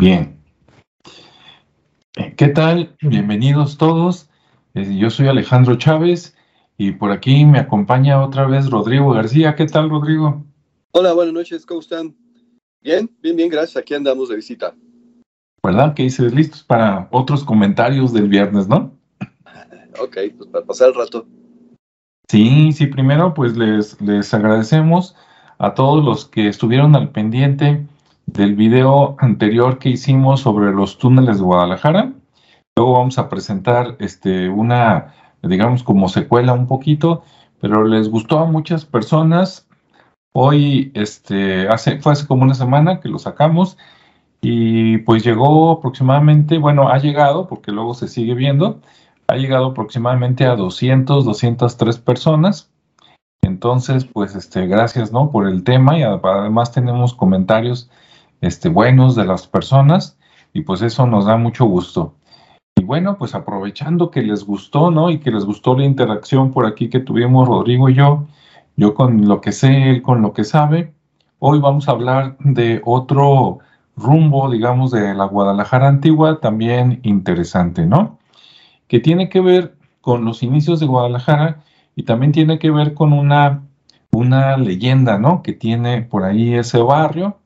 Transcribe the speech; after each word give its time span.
Bien. 0.00 0.40
¿Qué 2.36 2.48
tal? 2.48 2.96
Bienvenidos 3.02 3.76
todos. 3.76 4.30
Eh, 4.74 4.96
yo 4.96 5.10
soy 5.10 5.28
Alejandro 5.28 5.76
Chávez 5.76 6.34
y 6.78 6.92
por 6.92 7.12
aquí 7.12 7.44
me 7.44 7.58
acompaña 7.58 8.24
otra 8.24 8.46
vez 8.46 8.70
Rodrigo 8.70 9.10
García. 9.10 9.54
¿Qué 9.54 9.66
tal, 9.66 9.90
Rodrigo? 9.90 10.42
Hola, 10.92 11.12
buenas 11.12 11.34
noches. 11.34 11.66
¿Cómo 11.66 11.80
están? 11.80 12.16
Bien, 12.80 13.10
bien, 13.20 13.36
bien, 13.36 13.50
gracias. 13.50 13.76
Aquí 13.76 13.92
andamos 13.94 14.30
de 14.30 14.36
visita. 14.36 14.74
¿Verdad? 15.62 15.92
Que 15.92 16.04
dices 16.04 16.32
listos 16.32 16.62
para 16.62 17.08
otros 17.10 17.44
comentarios 17.44 18.12
del 18.12 18.28
viernes, 18.28 18.68
¿no? 18.68 18.92
Ok, 20.00 20.16
pues 20.38 20.48
para 20.50 20.64
pasar 20.64 20.88
el 20.88 20.94
rato. 20.94 21.26
Sí, 22.30 22.72
sí, 22.72 22.86
primero 22.86 23.34
pues 23.34 23.56
les, 23.56 24.00
les 24.00 24.32
agradecemos 24.32 25.14
a 25.58 25.74
todos 25.74 26.02
los 26.02 26.24
que 26.24 26.48
estuvieron 26.48 26.96
al 26.96 27.10
pendiente 27.10 27.86
del 28.32 28.54
video 28.54 29.16
anterior 29.18 29.78
que 29.78 29.90
hicimos 29.90 30.40
sobre 30.40 30.72
los 30.72 30.98
túneles 30.98 31.38
de 31.38 31.44
Guadalajara. 31.44 32.12
Luego 32.76 32.92
vamos 32.92 33.18
a 33.18 33.28
presentar 33.28 33.96
este, 33.98 34.48
una, 34.48 35.14
digamos, 35.42 35.82
como 35.82 36.08
secuela 36.08 36.52
un 36.52 36.66
poquito, 36.66 37.22
pero 37.60 37.84
les 37.84 38.08
gustó 38.08 38.38
a 38.38 38.46
muchas 38.46 38.84
personas. 38.84 39.68
Hoy, 40.32 40.92
este, 40.94 41.68
hace, 41.68 42.00
fue 42.00 42.12
hace 42.12 42.26
como 42.26 42.42
una 42.42 42.54
semana 42.54 43.00
que 43.00 43.08
lo 43.08 43.18
sacamos 43.18 43.76
y 44.40 44.98
pues 44.98 45.24
llegó 45.24 45.72
aproximadamente, 45.72 46.58
bueno, 46.58 46.88
ha 46.88 46.98
llegado, 46.98 47.48
porque 47.48 47.72
luego 47.72 47.94
se 47.94 48.08
sigue 48.08 48.34
viendo, 48.34 48.80
ha 49.26 49.36
llegado 49.36 49.66
aproximadamente 49.66 50.46
a 50.46 50.56
200, 50.56 51.24
203 51.24 51.98
personas. 51.98 52.70
Entonces, 53.42 54.04
pues, 54.04 54.36
este, 54.36 54.66
gracias, 54.66 55.12
¿no? 55.12 55.30
Por 55.30 55.48
el 55.48 55.64
tema 55.64 55.98
y 55.98 56.02
además 56.02 56.72
tenemos 56.72 57.14
comentarios, 57.14 57.90
este, 58.40 58.68
buenos 58.68 59.14
de 59.16 59.24
las 59.24 59.46
personas 59.46 60.18
y 60.52 60.62
pues 60.62 60.82
eso 60.82 61.06
nos 61.06 61.26
da 61.26 61.36
mucho 61.36 61.64
gusto. 61.64 62.14
Y 62.76 62.84
bueno, 62.84 63.18
pues 63.18 63.34
aprovechando 63.34 64.10
que 64.10 64.22
les 64.22 64.44
gustó, 64.44 64.90
¿no? 64.90 65.10
Y 65.10 65.18
que 65.18 65.30
les 65.30 65.44
gustó 65.44 65.76
la 65.76 65.84
interacción 65.84 66.50
por 66.50 66.66
aquí 66.66 66.88
que 66.88 67.00
tuvimos 67.00 67.46
Rodrigo 67.46 67.88
y 67.88 67.94
yo, 67.94 68.26
yo 68.76 68.94
con 68.94 69.28
lo 69.28 69.40
que 69.40 69.52
sé, 69.52 69.90
él 69.90 70.02
con 70.02 70.22
lo 70.22 70.32
que 70.32 70.44
sabe, 70.44 70.94
hoy 71.38 71.58
vamos 71.58 71.88
a 71.88 71.92
hablar 71.92 72.36
de 72.38 72.80
otro 72.84 73.58
rumbo, 73.96 74.50
digamos, 74.50 74.90
de 74.90 75.14
la 75.14 75.24
Guadalajara 75.24 75.88
antigua, 75.88 76.40
también 76.40 77.00
interesante, 77.02 77.86
¿no? 77.86 78.18
Que 78.88 79.00
tiene 79.00 79.28
que 79.28 79.40
ver 79.40 79.76
con 80.00 80.24
los 80.24 80.42
inicios 80.42 80.80
de 80.80 80.86
Guadalajara 80.86 81.62
y 81.96 82.04
también 82.04 82.32
tiene 82.32 82.58
que 82.58 82.70
ver 82.70 82.94
con 82.94 83.12
una, 83.12 83.62
una 84.10 84.56
leyenda, 84.56 85.18
¿no? 85.18 85.42
Que 85.42 85.52
tiene 85.52 86.02
por 86.02 86.24
ahí 86.24 86.54
ese 86.54 86.78
barrio. 86.78 87.36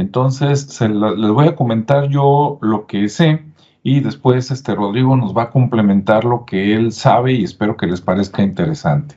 Entonces, 0.00 0.80
les 0.80 1.30
voy 1.30 1.48
a 1.48 1.54
comentar 1.54 2.08
yo 2.08 2.58
lo 2.62 2.86
que 2.86 3.10
sé 3.10 3.44
y 3.82 4.00
después 4.00 4.50
este 4.50 4.74
Rodrigo 4.74 5.14
nos 5.14 5.36
va 5.36 5.44
a 5.44 5.50
complementar 5.50 6.24
lo 6.24 6.46
que 6.46 6.74
él 6.74 6.90
sabe 6.90 7.34
y 7.34 7.44
espero 7.44 7.76
que 7.76 7.86
les 7.86 8.00
parezca 8.00 8.42
interesante. 8.42 9.16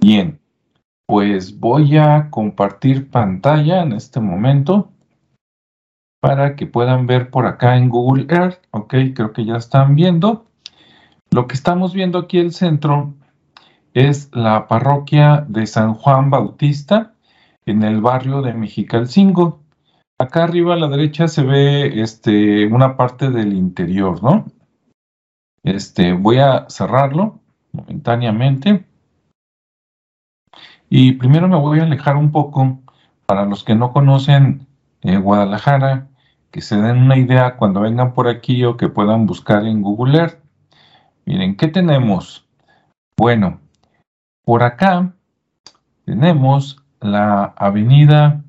Bien, 0.00 0.40
pues 1.06 1.60
voy 1.60 1.98
a 1.98 2.30
compartir 2.30 3.10
pantalla 3.10 3.82
en 3.82 3.92
este 3.92 4.20
momento 4.20 4.90
para 6.20 6.56
que 6.56 6.66
puedan 6.66 7.06
ver 7.06 7.28
por 7.28 7.44
acá 7.44 7.76
en 7.76 7.90
Google 7.90 8.26
Earth. 8.30 8.60
Ok, 8.70 8.94
creo 9.14 9.34
que 9.34 9.44
ya 9.44 9.56
están 9.56 9.94
viendo. 9.94 10.46
Lo 11.30 11.46
que 11.46 11.54
estamos 11.54 11.92
viendo 11.92 12.18
aquí 12.18 12.38
el 12.38 12.54
centro 12.54 13.12
es 13.92 14.30
la 14.32 14.66
parroquia 14.66 15.44
de 15.46 15.66
San 15.66 15.92
Juan 15.92 16.30
Bautista 16.30 17.12
en 17.70 17.82
el 17.82 18.00
barrio 18.00 18.42
de 18.42 18.54
Mexicalcingo. 18.54 19.60
Acá 20.18 20.44
arriba 20.44 20.74
a 20.74 20.78
la 20.78 20.88
derecha 20.88 21.28
se 21.28 21.42
ve 21.42 22.00
este, 22.00 22.66
una 22.66 22.96
parte 22.96 23.30
del 23.30 23.52
interior, 23.52 24.22
¿no? 24.22 24.46
Este, 25.62 26.12
voy 26.12 26.38
a 26.38 26.66
cerrarlo 26.68 27.40
momentáneamente. 27.72 28.84
Y 30.88 31.12
primero 31.12 31.48
me 31.48 31.56
voy 31.56 31.80
a 31.80 31.84
alejar 31.84 32.16
un 32.16 32.32
poco 32.32 32.80
para 33.26 33.44
los 33.44 33.62
que 33.62 33.74
no 33.74 33.92
conocen 33.92 34.66
eh, 35.02 35.18
Guadalajara, 35.18 36.08
que 36.50 36.62
se 36.62 36.80
den 36.80 36.96
una 36.96 37.18
idea 37.18 37.56
cuando 37.56 37.82
vengan 37.82 38.14
por 38.14 38.26
aquí 38.26 38.64
o 38.64 38.76
que 38.76 38.88
puedan 38.88 39.26
buscar 39.26 39.66
en 39.66 39.82
Google 39.82 40.18
Earth. 40.18 40.42
Miren, 41.26 41.56
¿qué 41.56 41.68
tenemos? 41.68 42.48
Bueno, 43.16 43.60
por 44.44 44.62
acá 44.62 45.12
tenemos 46.06 46.82
la 47.00 47.54
avenida 47.56 48.42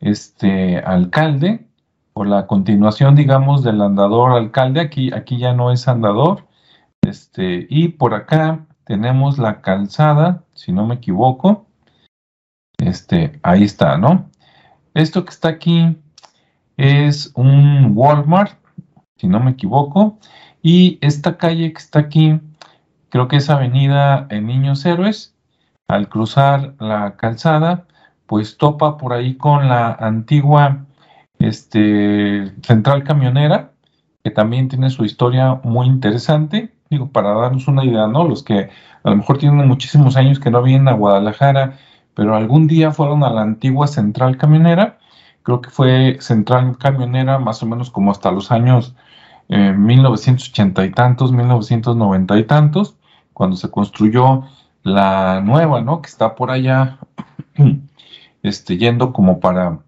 este 0.00 0.78
alcalde, 0.78 1.66
por 2.12 2.26
la 2.26 2.46
continuación, 2.46 3.14
digamos, 3.14 3.62
del 3.62 3.80
andador 3.82 4.32
alcalde, 4.32 4.80
aquí, 4.80 5.12
aquí 5.12 5.38
ya 5.38 5.52
no 5.52 5.70
es 5.70 5.86
andador, 5.86 6.46
este, 7.02 7.66
y 7.68 7.88
por 7.88 8.14
acá 8.14 8.66
tenemos 8.84 9.38
la 9.38 9.60
calzada, 9.60 10.44
si 10.54 10.72
no 10.72 10.86
me 10.86 10.94
equivoco, 10.94 11.66
este, 12.78 13.38
ahí 13.42 13.64
está, 13.64 13.98
¿no? 13.98 14.30
Esto 14.94 15.24
que 15.24 15.30
está 15.30 15.48
aquí 15.48 15.96
es 16.76 17.32
un 17.34 17.92
Walmart, 17.94 18.58
si 19.16 19.26
no 19.26 19.40
me 19.40 19.50
equivoco, 19.50 20.18
y 20.62 20.98
esta 21.00 21.36
calle 21.36 21.72
que 21.72 21.78
está 21.78 21.98
aquí, 21.98 22.40
creo 23.10 23.28
que 23.28 23.36
es 23.36 23.50
Avenida 23.50 24.26
Niños 24.30 24.84
Héroes, 24.86 25.35
al 25.88 26.08
cruzar 26.08 26.74
la 26.80 27.16
calzada, 27.16 27.86
pues 28.26 28.58
topa 28.58 28.96
por 28.96 29.12
ahí 29.12 29.36
con 29.36 29.68
la 29.68 29.92
antigua 29.92 30.86
este, 31.38 32.52
central 32.62 33.04
camionera, 33.04 33.72
que 34.24 34.30
también 34.30 34.68
tiene 34.68 34.90
su 34.90 35.04
historia 35.04 35.60
muy 35.62 35.86
interesante. 35.86 36.74
Digo, 36.90 37.08
para 37.10 37.32
darnos 37.34 37.68
una 37.68 37.84
idea, 37.84 38.06
¿no? 38.06 38.26
Los 38.26 38.42
que 38.42 38.70
a 39.04 39.10
lo 39.10 39.16
mejor 39.16 39.38
tienen 39.38 39.68
muchísimos 39.68 40.16
años 40.16 40.40
que 40.40 40.50
no 40.50 40.62
vienen 40.62 40.88
a 40.88 40.94
Guadalajara, 40.94 41.78
pero 42.14 42.34
algún 42.34 42.66
día 42.66 42.90
fueron 42.90 43.22
a 43.22 43.30
la 43.30 43.42
antigua 43.42 43.86
central 43.86 44.36
camionera. 44.36 44.98
Creo 45.42 45.60
que 45.60 45.70
fue 45.70 46.16
central 46.20 46.76
camionera 46.78 47.38
más 47.38 47.62
o 47.62 47.66
menos 47.66 47.90
como 47.90 48.10
hasta 48.10 48.32
los 48.32 48.50
años 48.50 48.94
1980 49.48 50.82
eh, 50.82 50.86
y 50.86 50.90
tantos, 50.90 51.32
1990 51.32 52.38
y 52.38 52.44
tantos, 52.44 52.96
cuando 53.32 53.56
se 53.56 53.70
construyó 53.70 54.42
la 54.86 55.40
nueva, 55.40 55.80
¿no? 55.80 56.00
Que 56.00 56.08
está 56.08 56.36
por 56.36 56.50
allá 56.50 56.98
este, 58.42 58.78
yendo 58.78 59.12
como 59.12 59.40
para 59.40 59.80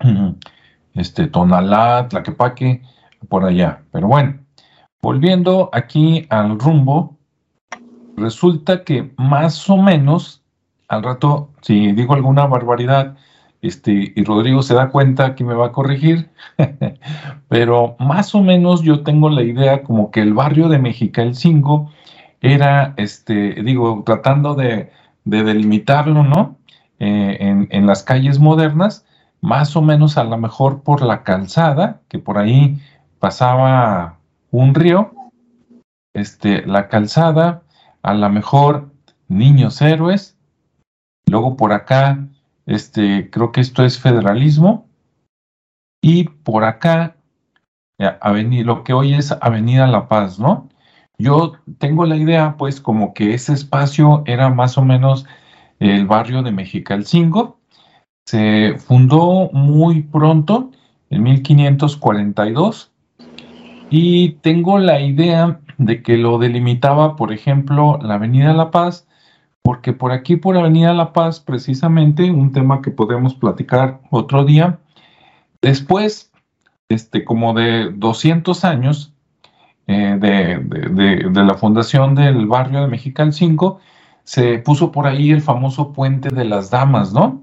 este, 0.94 1.28
Tonalá, 1.28 2.08
Tlaquepaque, 2.08 2.82
por 3.28 3.44
allá. 3.44 3.82
Pero 3.92 4.08
bueno, 4.08 4.40
volviendo 5.00 5.70
aquí 5.72 6.26
al 6.30 6.58
rumbo, 6.58 7.16
resulta 8.16 8.82
que 8.82 9.12
más 9.16 9.70
o 9.70 9.76
menos, 9.76 10.42
al 10.88 11.04
rato, 11.04 11.50
si 11.60 11.92
digo 11.92 12.14
alguna 12.14 12.46
barbaridad, 12.46 13.16
este, 13.62 14.12
y 14.16 14.24
Rodrigo 14.24 14.62
se 14.64 14.74
da 14.74 14.90
cuenta 14.90 15.36
que 15.36 15.44
me 15.44 15.54
va 15.54 15.66
a 15.66 15.72
corregir, 15.72 16.28
pero 17.48 17.94
más 18.00 18.34
o 18.34 18.42
menos 18.42 18.82
yo 18.82 19.04
tengo 19.04 19.30
la 19.30 19.44
idea 19.44 19.84
como 19.84 20.10
que 20.10 20.20
el 20.20 20.34
barrio 20.34 20.68
de 20.68 20.80
Mexicalcingo 20.80 21.92
era, 22.42 22.94
este, 22.96 23.62
digo, 23.62 24.02
tratando 24.04 24.54
de, 24.54 24.90
de 25.24 25.42
delimitarlo, 25.44 26.24
¿no? 26.24 26.58
Eh, 26.98 27.66
en, 27.70 27.86
las 27.86 28.02
calles 28.04 28.38
modernas, 28.38 29.04
más 29.40 29.74
o 29.74 29.82
menos 29.82 30.18
a 30.18 30.24
lo 30.24 30.38
mejor 30.38 30.82
por 30.82 31.02
la 31.02 31.24
calzada, 31.24 32.00
que 32.08 32.20
por 32.20 32.38
ahí 32.38 32.80
pasaba 33.18 34.18
un 34.52 34.74
río, 34.74 35.12
este, 36.14 36.64
la 36.66 36.88
calzada, 36.88 37.62
a 38.02 38.14
lo 38.14 38.28
mejor 38.30 38.92
niños 39.26 39.82
héroes, 39.82 40.36
luego 41.26 41.56
por 41.56 41.72
acá, 41.72 42.28
este, 42.66 43.30
creo 43.30 43.50
que 43.50 43.62
esto 43.62 43.84
es 43.84 43.98
federalismo, 43.98 44.86
y 46.00 46.24
por 46.24 46.62
acá, 46.62 47.16
avenida, 48.20 48.64
lo 48.64 48.84
que 48.84 48.92
hoy 48.92 49.14
es 49.14 49.32
Avenida 49.40 49.88
La 49.88 50.08
Paz, 50.08 50.38
¿no? 50.38 50.68
Yo 51.22 51.52
tengo 51.78 52.04
la 52.04 52.16
idea, 52.16 52.56
pues, 52.58 52.80
como 52.80 53.14
que 53.14 53.32
ese 53.32 53.52
espacio 53.52 54.24
era 54.26 54.50
más 54.50 54.76
o 54.76 54.82
menos 54.82 55.24
el 55.78 56.04
barrio 56.04 56.42
de 56.42 56.50
Mexicalcingo. 56.50 57.60
Se 58.26 58.74
fundó 58.78 59.48
muy 59.52 60.02
pronto, 60.02 60.72
en 61.10 61.22
1542, 61.22 62.90
y 63.88 64.30
tengo 64.40 64.80
la 64.80 65.00
idea 65.00 65.60
de 65.78 66.02
que 66.02 66.16
lo 66.16 66.38
delimitaba, 66.38 67.14
por 67.14 67.32
ejemplo, 67.32 68.00
la 68.02 68.14
Avenida 68.14 68.52
La 68.52 68.72
Paz, 68.72 69.06
porque 69.62 69.92
por 69.92 70.10
aquí, 70.10 70.34
por 70.34 70.56
Avenida 70.56 70.92
La 70.92 71.12
Paz, 71.12 71.38
precisamente, 71.38 72.32
un 72.32 72.50
tema 72.50 72.82
que 72.82 72.90
podemos 72.90 73.36
platicar 73.36 74.00
otro 74.10 74.44
día, 74.44 74.80
después, 75.60 76.32
este, 76.88 77.24
como 77.24 77.54
de 77.54 77.92
200 77.92 78.64
años 78.64 79.11
eh, 79.86 80.16
de, 80.20 80.58
de, 81.30 81.44
la 81.44 81.54
fundación 81.54 82.14
del 82.14 82.46
barrio 82.46 82.82
de 82.82 82.88
Mexicalcingo, 82.88 83.80
se 84.24 84.58
puso 84.58 84.92
por 84.92 85.06
ahí 85.06 85.30
el 85.30 85.42
famoso 85.42 85.92
puente 85.92 86.28
de 86.30 86.44
las 86.44 86.70
damas, 86.70 87.12
¿no? 87.12 87.42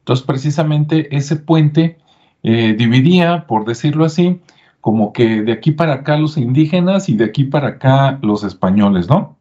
Entonces, 0.00 0.26
precisamente 0.26 1.14
ese 1.16 1.36
puente 1.36 1.98
eh, 2.42 2.74
dividía, 2.78 3.46
por 3.46 3.64
decirlo 3.64 4.04
así, 4.04 4.40
como 4.80 5.12
que 5.12 5.42
de 5.42 5.52
aquí 5.52 5.72
para 5.72 5.94
acá 5.94 6.16
los 6.16 6.36
indígenas 6.36 7.08
y 7.08 7.16
de 7.16 7.24
aquí 7.24 7.44
para 7.44 7.68
acá 7.68 8.18
los 8.22 8.44
españoles, 8.44 9.08
¿no? 9.08 9.36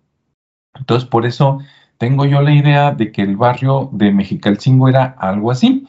Entonces, 0.75 1.07
por 1.07 1.25
eso 1.25 1.59
tengo 1.97 2.25
yo 2.25 2.42
la 2.42 2.53
idea 2.53 2.92
de 2.92 3.12
que 3.12 3.21
el 3.21 3.38
barrio 3.38 3.89
de 3.94 4.12
Mexicalcingo 4.12 4.89
era 4.89 5.15
algo 5.19 5.51
así. 5.51 5.88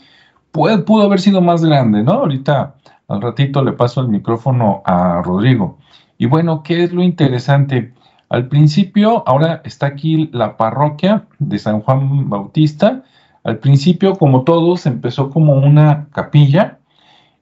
Puede, 0.52 0.78
pudo 0.78 1.04
haber 1.04 1.20
sido 1.20 1.40
más 1.40 1.64
grande, 1.64 2.02
¿no? 2.02 2.12
Ahorita, 2.12 2.76
al 3.08 3.22
ratito 3.22 3.64
le 3.64 3.72
paso 3.72 4.00
el 4.00 4.08
micrófono 4.08 4.82
a 4.84 5.22
Rodrigo. 5.22 5.78
Y 6.18 6.26
bueno, 6.26 6.62
¿qué 6.62 6.84
es 6.84 6.92
lo 6.92 7.02
interesante? 7.02 7.92
Al 8.28 8.48
principio, 8.48 9.22
ahora 9.26 9.60
está 9.64 9.86
aquí 9.86 10.28
la 10.32 10.56
parroquia 10.56 11.26
de 11.38 11.58
San 11.58 11.80
Juan 11.80 12.28
Bautista. 12.28 13.04
Al 13.44 13.58
principio, 13.58 14.14
como 14.14 14.42
todos, 14.44 14.86
empezó 14.86 15.30
como 15.30 15.54
una 15.54 16.08
capilla 16.12 16.80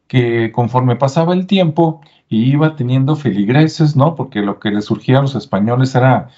que 0.09 0.53
conforme 0.53 0.97
pasaba 0.97 1.35
el 1.35 1.47
tiempo 1.47 2.01
y 2.29 2.51
iba 2.53 2.77
teniendo 2.77 3.17
feligreses, 3.17 3.97
¿no? 3.97 4.15
Porque 4.15 4.41
lo 4.41 4.61
que 4.61 4.71
les 4.71 4.85
surgía 4.85 5.19
a 5.19 5.23
los 5.23 5.35
españoles 5.35 5.95
era, 5.95 6.29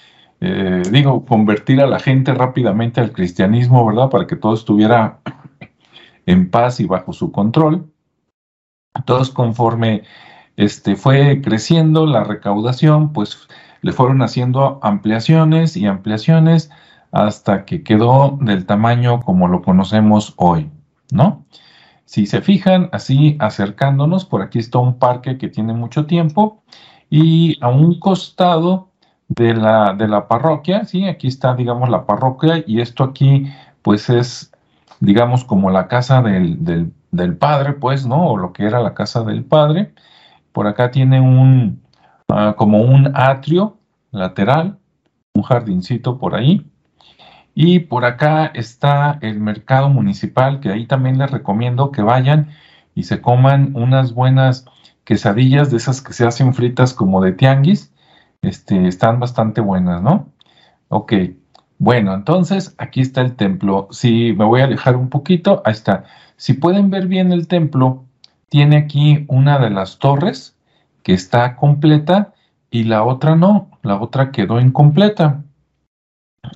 eh, 0.41 0.83
digo, 0.93 1.25
convertir 1.25 1.81
a 1.81 1.87
la 1.87 1.99
gente 1.99 2.33
rápidamente 2.35 3.00
al 3.00 3.12
cristianismo, 3.12 3.85
¿verdad? 3.85 4.11
Para 4.11 4.27
que 4.27 4.37
todo 4.37 4.55
estuviera 4.55 5.21
en 6.27 6.50
paz 6.50 6.81
y 6.81 6.87
bajo 6.87 7.12
su 7.12 7.33
control. 7.33 7.91
Entonces, 8.94 9.33
conforme 9.35 10.03
este, 10.56 10.97
fue 10.97 11.41
creciendo 11.43 12.06
la 12.06 12.25
recaudación, 12.25 13.12
pues 13.12 13.49
le 13.82 13.93
fueron 13.93 14.23
haciendo 14.23 14.81
ampliaciones 14.82 15.76
y 15.76 15.87
ampliaciones 15.87 16.70
hasta 17.12 17.64
que 17.64 17.82
quedó 17.82 18.38
del 18.41 18.67
tamaño 18.67 19.20
como 19.20 19.49
lo 19.49 19.62
conocemos 19.62 20.35
hoy, 20.37 20.70
¿no? 21.12 21.44
Si 22.05 22.26
se 22.26 22.41
fijan, 22.41 22.88
así 22.93 23.37
acercándonos, 23.41 24.25
por 24.25 24.43
aquí 24.43 24.58
está 24.58 24.79
un 24.79 24.99
parque 24.99 25.38
que 25.38 25.49
tiene 25.49 25.73
mucho 25.73 26.06
tiempo 26.06 26.62
y 27.11 27.59
a 27.61 27.69
un 27.69 27.99
costado 27.99 28.91
de 29.29 29.55
la, 29.55 29.94
de 29.94 30.09
la 30.09 30.29
parroquia, 30.29 30.85
¿sí? 30.85 31.06
Aquí 31.06 31.26
está, 31.26 31.55
digamos, 31.55 31.88
la 31.88 32.06
parroquia 32.06 32.62
y 32.67 32.81
esto 32.81 33.05
aquí, 33.05 33.47
pues 33.82 34.09
es, 34.09 34.52
digamos, 35.00 35.44
como 35.44 35.70
la 35.70 35.88
casa 35.88 36.23
del, 36.23 36.64
del, 36.64 36.93
del 37.11 37.37
padre, 37.37 37.73
pues, 37.75 38.06
¿no? 38.06 38.29
O 38.31 38.37
lo 38.37 38.52
que 38.52 38.64
era 38.64 38.81
la 38.81 38.94
casa 38.94 39.23
del 39.25 39.44
padre. 39.44 39.93
Por 40.56 40.67
acá 40.67 40.91
tiene 40.91 41.20
un, 41.20 41.82
Ah, 42.29 42.55
como 42.56 42.81
un 42.82 43.12
atrio 43.14 43.79
lateral, 44.11 44.79
un 45.35 45.43
jardincito 45.43 46.19
por 46.19 46.35
ahí. 46.35 46.67
Y 47.55 47.81
por 47.81 48.05
acá 48.05 48.47
está 48.47 49.19
el 49.23 49.41
mercado 49.41 49.88
municipal, 49.88 50.61
que 50.61 50.70
ahí 50.70 50.87
también 50.87 51.19
les 51.19 51.31
recomiendo 51.31 51.93
que 51.93 52.03
vayan 52.03 52.50
y 52.94 53.05
se 53.05 53.20
coman 53.20 53.73
unas 53.76 54.12
buenas 54.12 54.67
quesadillas 55.05 55.70
de 55.70 55.79
esas 55.79 56.03
que 56.03 56.12
se 56.12 56.26
hacen 56.26 56.53
fritas 56.55 56.94
como 56.94 57.23
de 57.23 57.32
tianguis. 57.32 57.93
Este, 58.43 58.88
están 58.88 59.20
bastante 59.20 59.61
buenas, 59.61 60.02
¿no? 60.02 60.29
Ok, 60.88 61.12
bueno, 61.79 62.14
entonces 62.14 62.75
aquí 62.79 63.00
está 63.02 63.20
el 63.23 63.37
templo. 63.37 63.88
Si 63.93 64.32
me 64.35 64.44
voy 64.44 64.62
a 64.62 64.64
alejar 64.64 64.97
un 64.97 65.11
poquito, 65.11 65.62
ahí 65.64 65.73
está. 65.73 66.05
Si 66.37 66.55
pueden 66.55 66.91
ver 66.91 67.06
bien 67.06 67.32
el 67.32 67.49
templo, 67.49 68.06
tiene 68.49 68.77
aquí 68.77 69.25
una 69.29 69.59
de 69.59 69.71
las 69.71 69.99
torres 69.99 70.57
que 71.03 71.13
está 71.13 71.57
completa 71.57 72.35
y 72.71 72.85
la 72.85 73.05
otra 73.05 73.37
no, 73.37 73.71
la 73.83 74.01
otra 74.01 74.31
quedó 74.31 74.61
incompleta. 74.61 75.43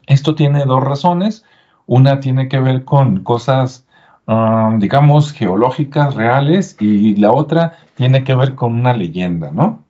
Esto 0.07 0.35
tiene 0.35 0.65
dos 0.65 0.83
razones. 0.83 1.45
Una 1.87 2.21
tiene 2.21 2.49
que 2.49 2.61
ver 2.61 2.85
con 2.85 3.23
cosas, 3.25 3.87
um, 4.27 4.79
digamos, 4.79 5.33
geológicas 5.33 6.15
reales 6.15 6.77
y 6.81 7.17
la 7.17 7.33
otra 7.33 7.79
tiene 7.95 8.23
que 8.25 8.35
ver 8.35 8.55
con 8.55 8.75
una 8.75 8.93
leyenda, 8.93 9.51
¿no? 9.51 9.85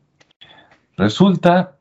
Resulta, 0.97 1.77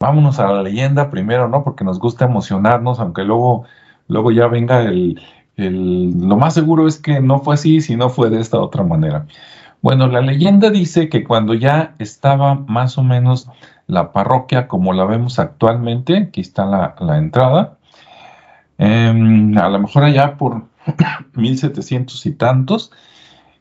vámonos 0.00 0.38
a 0.38 0.52
la 0.52 0.62
leyenda 0.62 1.10
primero, 1.10 1.48
¿no? 1.48 1.62
Porque 1.64 1.84
nos 1.84 1.98
gusta 1.98 2.24
emocionarnos, 2.24 2.98
aunque 3.00 3.22
luego, 3.22 3.64
luego 4.08 4.32
ya 4.32 4.48
venga 4.48 4.82
el, 4.82 5.20
lo 5.56 6.36
más 6.36 6.54
seguro 6.54 6.86
es 6.88 6.98
que 6.98 7.20
no 7.20 7.40
fue 7.40 7.54
así, 7.54 7.80
sino 7.80 8.08
fue 8.08 8.30
de 8.30 8.40
esta 8.40 8.60
otra 8.60 8.82
manera. 8.82 9.26
Bueno, 9.82 10.06
la 10.06 10.20
leyenda 10.20 10.70
dice 10.70 11.08
que 11.08 11.24
cuando 11.24 11.54
ya 11.54 11.94
estaba 11.98 12.54
más 12.54 12.98
o 12.98 13.02
menos 13.02 13.48
la 13.86 14.12
parroquia 14.12 14.68
como 14.68 14.92
la 14.92 15.04
vemos 15.04 15.38
actualmente, 15.38 16.16
aquí 16.16 16.40
está 16.40 16.64
la, 16.66 17.18
entrada, 17.18 17.78
em, 18.78 19.56
a 19.58 19.68
lo 19.68 19.80
mejor 19.80 20.04
allá 20.04 20.36
por 20.36 20.66
1700 21.34 22.26
y 22.26 22.32
tantos, 22.32 22.92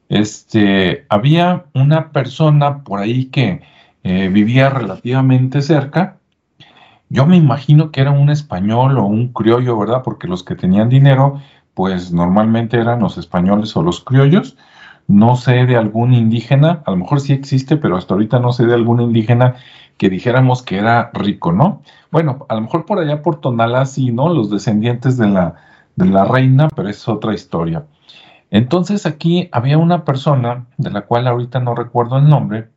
este, 0.09 1.05
había 1.09 1.65
una 1.73 2.11
persona 2.11 2.83
por 2.83 2.99
ahí 2.99 3.25
que 3.25 3.61
eh, 4.03 4.29
vivía 4.29 4.69
relativamente 4.69 5.61
cerca. 5.61 6.17
Yo 7.09 7.25
me 7.25 7.37
imagino 7.37 7.91
que 7.91 8.01
era 8.01 8.11
un 8.11 8.29
español 8.29 8.97
o 8.97 9.05
un 9.05 9.29
criollo, 9.33 9.77
¿verdad? 9.77 10.01
Porque 10.03 10.27
los 10.27 10.43
que 10.43 10.55
tenían 10.55 10.89
dinero, 10.89 11.41
pues 11.73 12.11
normalmente 12.11 12.77
eran 12.77 12.99
los 12.99 13.17
españoles 13.17 13.75
o 13.75 13.83
los 13.83 14.03
criollos 14.03 14.57
no 15.11 15.35
sé 15.35 15.65
de 15.65 15.75
algún 15.75 16.13
indígena, 16.13 16.83
a 16.85 16.91
lo 16.91 16.97
mejor 16.97 17.19
sí 17.19 17.33
existe, 17.33 17.77
pero 17.77 17.97
hasta 17.97 18.13
ahorita 18.13 18.39
no 18.39 18.53
sé 18.53 18.65
de 18.65 18.73
algún 18.73 19.01
indígena 19.01 19.55
que 19.97 20.09
dijéramos 20.09 20.63
que 20.63 20.77
era 20.77 21.11
rico, 21.13 21.51
¿no? 21.51 21.81
Bueno, 22.11 22.45
a 22.49 22.55
lo 22.55 22.61
mejor 22.61 22.85
por 22.85 22.99
allá 22.99 23.21
por 23.21 23.41
Tonalá 23.41 23.85
sí, 23.85 24.11
¿no? 24.11 24.33
Los 24.33 24.49
descendientes 24.49 25.17
de 25.17 25.27
la, 25.27 25.55
de 25.95 26.05
la 26.05 26.25
reina, 26.25 26.69
pero 26.75 26.89
es 26.89 27.07
otra 27.07 27.33
historia. 27.33 27.85
Entonces 28.49 29.05
aquí 29.05 29.49
había 29.51 29.77
una 29.77 30.05
persona, 30.05 30.65
de 30.77 30.91
la 30.91 31.01
cual 31.01 31.27
ahorita 31.27 31.59
no 31.59 31.75
recuerdo 31.75 32.17
el 32.17 32.27
nombre, 32.27 32.69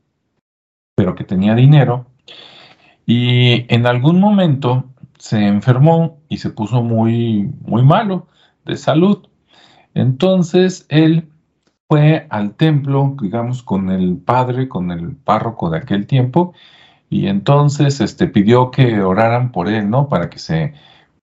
pero 0.97 1.15
que 1.15 1.25
tenía 1.25 1.55
dinero, 1.55 2.07
y 3.07 3.73
en 3.73 3.87
algún 3.87 4.21
momento 4.21 4.85
se 5.19 5.47
enfermó 5.47 6.19
y 6.29 6.39
se 6.39 6.51
puso 6.51 6.83
muy, 6.83 7.51
muy 7.63 7.83
malo 7.83 8.29
de 8.65 8.77
salud. 8.77 9.27
Entonces 9.95 10.87
él 10.89 11.29
fue 11.89 12.27
al 12.31 12.55
templo, 12.55 13.17
digamos, 13.21 13.63
con 13.63 13.91
el 13.91 14.17
padre, 14.17 14.69
con 14.69 14.91
el 14.91 15.17
párroco 15.17 15.71
de 15.71 15.79
aquel 15.79 16.07
tiempo, 16.07 16.55
y 17.11 17.29
entonces 17.29 18.01
este, 18.01 18.27
pidió 18.27 18.71
que 18.71 19.03
oraran 19.03 19.53
por 19.53 19.69
él, 19.69 19.91
¿no? 19.91 20.09
Para 20.09 20.31
que 20.31 20.39
se 20.39 20.75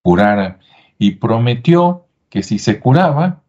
curara. 0.01 0.59
Y 0.97 1.11
prometió 1.15 2.05
que 2.29 2.43
si 2.43 2.59
se 2.59 2.79
curaba, 2.79 3.41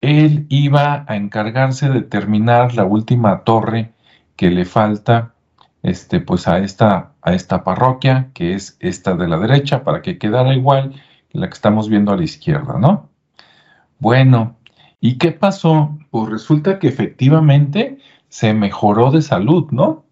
él 0.00 0.46
iba 0.48 1.04
a 1.08 1.16
encargarse 1.16 1.88
de 1.88 2.02
terminar 2.02 2.74
la 2.74 2.84
última 2.84 3.42
torre 3.44 3.92
que 4.36 4.50
le 4.50 4.64
falta 4.64 5.34
este, 5.82 6.20
pues 6.20 6.46
a 6.46 6.58
esta, 6.58 7.14
a 7.22 7.34
esta 7.34 7.64
parroquia, 7.64 8.30
que 8.34 8.54
es 8.54 8.76
esta 8.80 9.14
de 9.14 9.28
la 9.28 9.38
derecha, 9.38 9.84
para 9.84 10.02
que 10.02 10.18
quedara 10.18 10.54
igual 10.54 10.94
que 11.28 11.38
la 11.38 11.48
que 11.48 11.54
estamos 11.54 11.88
viendo 11.88 12.12
a 12.12 12.16
la 12.16 12.24
izquierda, 12.24 12.78
¿no? 12.78 13.08
Bueno, 13.98 14.58
¿Y 15.00 15.18
qué 15.18 15.32
pasó? 15.32 15.96
Pues 16.10 16.28
resulta 16.28 16.78
que 16.78 16.88
efectivamente 16.88 17.98
se 18.28 18.52
mejoró 18.52 19.10
de 19.10 19.22
salud, 19.22 19.68
¿no? 19.70 20.04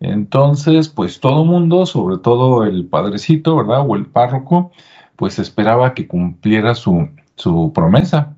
Entonces, 0.00 0.88
pues 0.88 1.20
todo 1.20 1.44
mundo, 1.44 1.86
sobre 1.86 2.18
todo 2.18 2.64
el 2.64 2.86
padrecito, 2.86 3.56
¿verdad? 3.56 3.84
O 3.86 3.96
el 3.96 4.06
párroco, 4.06 4.72
pues 5.16 5.38
esperaba 5.38 5.94
que 5.94 6.08
cumpliera 6.08 6.74
su, 6.74 7.10
su 7.36 7.72
promesa. 7.74 8.34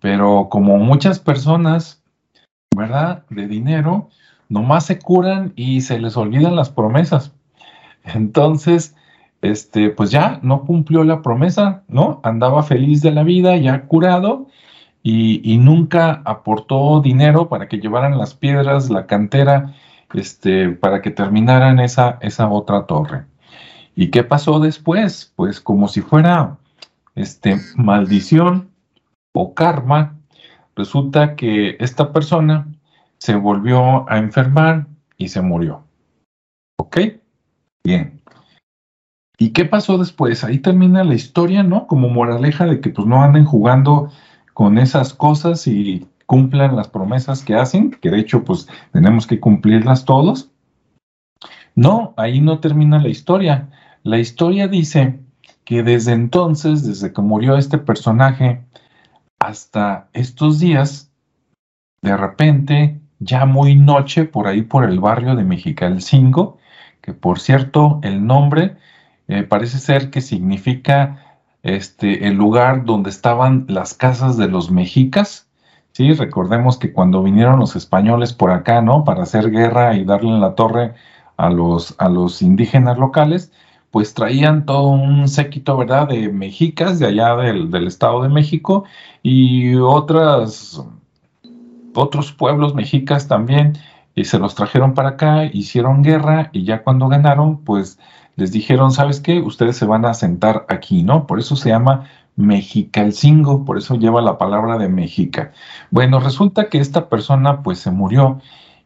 Pero 0.00 0.48
como 0.50 0.78
muchas 0.78 1.18
personas, 1.18 2.02
¿verdad? 2.76 3.24
De 3.30 3.48
dinero, 3.48 4.10
nomás 4.48 4.86
se 4.86 4.98
curan 4.98 5.52
y 5.56 5.80
se 5.80 5.98
les 5.98 6.16
olvidan 6.16 6.56
las 6.56 6.70
promesas. 6.70 7.32
Entonces, 8.04 8.94
este, 9.42 9.90
pues 9.90 10.10
ya 10.10 10.40
no 10.42 10.64
cumplió 10.64 11.04
la 11.04 11.22
promesa, 11.22 11.84
¿no? 11.88 12.20
Andaba 12.22 12.62
feliz 12.62 13.02
de 13.02 13.12
la 13.12 13.22
vida, 13.22 13.56
ya 13.56 13.86
curado, 13.86 14.48
y, 15.02 15.58
nunca 15.58 16.22
aportó 16.24 17.00
dinero 17.00 17.48
para 17.48 17.68
que 17.68 17.78
llevaran 17.78 18.18
las 18.18 18.34
piedras, 18.34 18.90
la 18.90 19.06
cantera, 19.06 19.74
este, 20.14 20.70
para 20.70 21.00
que 21.00 21.12
terminaran 21.12 21.78
esa, 21.78 22.18
esa 22.22 22.48
otra 22.48 22.86
torre. 22.86 23.24
¿Y 23.94 24.10
qué 24.10 24.24
pasó 24.24 24.58
después? 24.58 25.32
Pues 25.36 25.60
como 25.60 25.86
si 25.86 26.00
fuera 26.00 26.58
este, 27.14 27.56
maldición 27.76 28.70
o 29.32 29.54
karma, 29.54 30.16
resulta 30.74 31.36
que 31.36 31.76
esta 31.78 32.12
persona 32.12 32.66
se 33.18 33.36
volvió 33.36 34.10
a 34.10 34.18
enfermar 34.18 34.86
y 35.16 35.28
se 35.28 35.40
murió. 35.40 35.84
¿Ok? 36.78 36.98
Bien. 37.84 38.15
¿Y 39.38 39.50
qué 39.50 39.64
pasó 39.66 39.98
después? 39.98 40.44
Ahí 40.44 40.58
termina 40.58 41.04
la 41.04 41.14
historia, 41.14 41.62
¿no? 41.62 41.86
Como 41.86 42.08
moraleja 42.08 42.64
de 42.66 42.80
que 42.80 42.90
pues 42.90 43.06
no 43.06 43.22
anden 43.22 43.44
jugando 43.44 44.10
con 44.54 44.78
esas 44.78 45.12
cosas 45.12 45.66
y 45.66 46.06
cumplan 46.24 46.76
las 46.76 46.88
promesas 46.88 47.44
que 47.44 47.54
hacen, 47.54 47.90
que 47.90 48.10
de 48.10 48.18
hecho 48.18 48.44
pues 48.44 48.66
tenemos 48.92 49.26
que 49.26 49.38
cumplirlas 49.38 50.04
todos. 50.04 50.50
No, 51.74 52.14
ahí 52.16 52.40
no 52.40 52.60
termina 52.60 52.98
la 52.98 53.08
historia. 53.08 53.68
La 54.02 54.18
historia 54.18 54.68
dice 54.68 55.20
que 55.64 55.82
desde 55.82 56.12
entonces, 56.12 56.86
desde 56.86 57.12
que 57.12 57.20
murió 57.20 57.56
este 57.56 57.76
personaje, 57.76 58.64
hasta 59.38 60.08
estos 60.14 60.58
días, 60.58 61.12
de 62.00 62.16
repente, 62.16 63.00
ya 63.18 63.44
muy 63.44 63.74
noche, 63.74 64.24
por 64.24 64.46
ahí 64.46 64.62
por 64.62 64.84
el 64.84 65.00
barrio 65.00 65.34
de 65.34 65.44
Mexicalcingo, 65.44 66.56
que 67.02 67.12
por 67.12 67.38
cierto, 67.40 68.00
el 68.02 68.26
nombre 68.26 68.76
eh, 69.28 69.42
parece 69.42 69.78
ser 69.78 70.10
que 70.10 70.20
significa 70.20 71.40
este, 71.62 72.28
el 72.28 72.34
lugar 72.34 72.84
donde 72.84 73.10
estaban 73.10 73.66
las 73.68 73.94
casas 73.94 74.36
de 74.36 74.48
los 74.48 74.70
mexicas. 74.70 75.48
Sí, 75.92 76.12
recordemos 76.12 76.78
que 76.78 76.92
cuando 76.92 77.22
vinieron 77.22 77.58
los 77.58 77.74
españoles 77.74 78.32
por 78.32 78.50
acá, 78.50 78.82
¿no? 78.82 79.04
Para 79.04 79.22
hacer 79.22 79.50
guerra 79.50 79.94
y 79.96 80.04
darle 80.04 80.30
en 80.30 80.40
la 80.40 80.54
torre 80.54 80.94
a 81.36 81.50
los, 81.50 81.94
a 81.98 82.08
los 82.08 82.42
indígenas 82.42 82.98
locales, 82.98 83.50
pues 83.90 84.12
traían 84.14 84.66
todo 84.66 84.88
un 84.88 85.26
séquito, 85.26 85.76
¿verdad?, 85.76 86.08
de 86.08 86.28
mexicas 86.28 86.98
de 86.98 87.06
allá 87.06 87.34
del, 87.36 87.86
Estado 87.86 88.22
de 88.22 88.28
México 88.28 88.84
y 89.22 89.74
otras, 89.76 90.82
otros 91.94 92.30
pueblos 92.32 92.74
mexicas 92.74 93.26
también, 93.26 93.78
y 94.16 94.24
se 94.24 94.38
los 94.40 94.56
trajeron 94.56 94.94
para 94.94 95.10
acá, 95.10 95.44
hicieron 95.44 96.02
guerra 96.02 96.48
y 96.52 96.64
ya 96.64 96.82
cuando 96.82 97.06
ganaron, 97.06 97.58
pues 97.58 98.00
les 98.34 98.50
dijeron, 98.50 98.90
¿sabes 98.90 99.20
qué? 99.20 99.40
Ustedes 99.40 99.76
se 99.76 99.86
van 99.86 100.04
a 100.06 100.14
sentar 100.14 100.66
aquí, 100.68 101.04
¿no? 101.04 101.26
Por 101.26 101.38
eso 101.38 101.54
se 101.54 101.68
llama 101.68 102.08
Mexicalcingo, 102.34 103.64
por 103.64 103.78
eso 103.78 103.94
lleva 103.94 104.22
la 104.22 104.38
palabra 104.38 104.78
de 104.78 104.88
Mexica. 104.88 105.52
Bueno, 105.90 106.18
resulta 106.18 106.68
que 106.70 106.78
esta 106.78 107.08
persona 107.08 107.62
pues 107.62 107.78
se 107.78 107.90
murió 107.90 108.40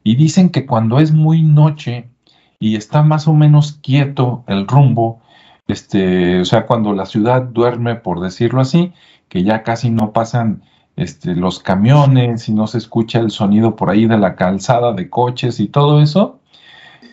y 0.05 0.17
dicen 0.17 0.51
que 0.51 0.67
cuando 0.67 0.99
es 0.99 1.13
muy 1.13 1.43
noche, 1.43 2.11
y 2.59 2.77
está 2.77 3.03
más 3.03 3.27
o 3.27 3.33
menos 3.33 3.79
quieto 3.83 4.45
el 4.47 4.67
rumbo, 4.67 5.21
este, 5.67 6.41
o 6.41 6.45
sea, 6.45 6.67
cuando 6.67 6.93
la 6.93 7.07
ciudad 7.07 7.43
duerme, 7.43 7.95
por 7.95 8.21
decirlo 8.21 8.61
así, 8.61 8.93
que 9.29 9.43
ya 9.45 9.63
casi 9.63 9.91
no 9.91 10.13
pasan 10.13 10.63
este, 10.97 11.35
los 11.35 11.61
camiones 11.61 12.49
y 12.49 12.53
no 12.53 12.67
se 12.67 12.79
escucha 12.79 13.21
el 13.21 13.31
sonido 13.31 13.77
por 13.77 13.91
ahí 13.91 14.07
de 14.07 14.19
la 14.19 14.37
calzada 14.37 14.93
de 14.93 15.09
coches 15.09 15.61
y 15.61 15.69
todo 15.69 16.03
eso, 16.03 16.41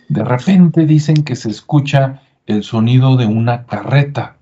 de 0.08 0.24
repente 0.24 0.86
dicen 0.86 1.24
que 1.24 1.36
se 1.36 1.50
escucha 1.50 2.22
el 2.46 2.62
sonido 2.62 3.16
de 3.16 3.26
una 3.26 3.64
carreta 3.66 4.36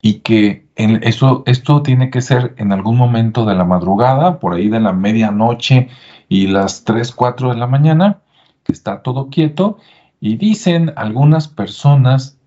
y 0.00 0.20
que 0.20 0.66
eso, 0.76 1.42
esto 1.46 1.82
tiene 1.82 2.10
que 2.10 2.20
ser 2.20 2.54
en 2.56 2.72
algún 2.72 2.96
momento 2.96 3.44
de 3.44 3.54
la 3.54 3.64
madrugada, 3.64 4.38
por 4.38 4.54
ahí 4.54 4.68
de 4.68 4.80
la 4.80 4.92
medianoche 4.92 5.88
y 6.28 6.46
las 6.46 6.84
3, 6.84 7.10
4 7.12 7.50
de 7.50 7.56
la 7.56 7.66
mañana, 7.66 8.20
que 8.62 8.72
está 8.72 9.02
todo 9.02 9.28
quieto 9.28 9.78
y 10.20 10.36
dicen 10.36 10.92
algunas 10.96 11.48
personas 11.48 12.38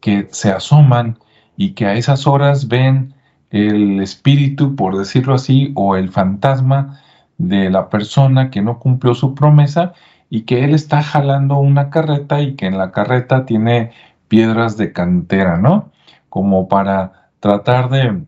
que 0.00 0.28
se 0.30 0.50
asoman 0.50 1.18
y 1.56 1.72
que 1.72 1.86
a 1.86 1.94
esas 1.94 2.26
horas 2.26 2.68
ven 2.68 3.14
el 3.50 4.00
espíritu, 4.00 4.76
por 4.76 4.96
decirlo 4.96 5.34
así, 5.34 5.72
o 5.74 5.96
el 5.96 6.10
fantasma 6.10 7.00
de 7.38 7.70
la 7.70 7.88
persona 7.88 8.50
que 8.50 8.62
no 8.62 8.78
cumplió 8.78 9.14
su 9.14 9.34
promesa 9.34 9.92
y 10.30 10.42
que 10.42 10.64
él 10.64 10.74
está 10.74 11.02
jalando 11.02 11.58
una 11.58 11.90
carreta 11.90 12.40
y 12.40 12.54
que 12.56 12.66
en 12.66 12.78
la 12.78 12.92
carreta 12.92 13.46
tiene 13.46 13.92
piedras 14.28 14.76
de 14.76 14.92
cantera, 14.92 15.56
¿no? 15.56 15.90
Como 16.28 16.68
para 16.68 17.30
tratar 17.40 17.90
de, 17.90 18.24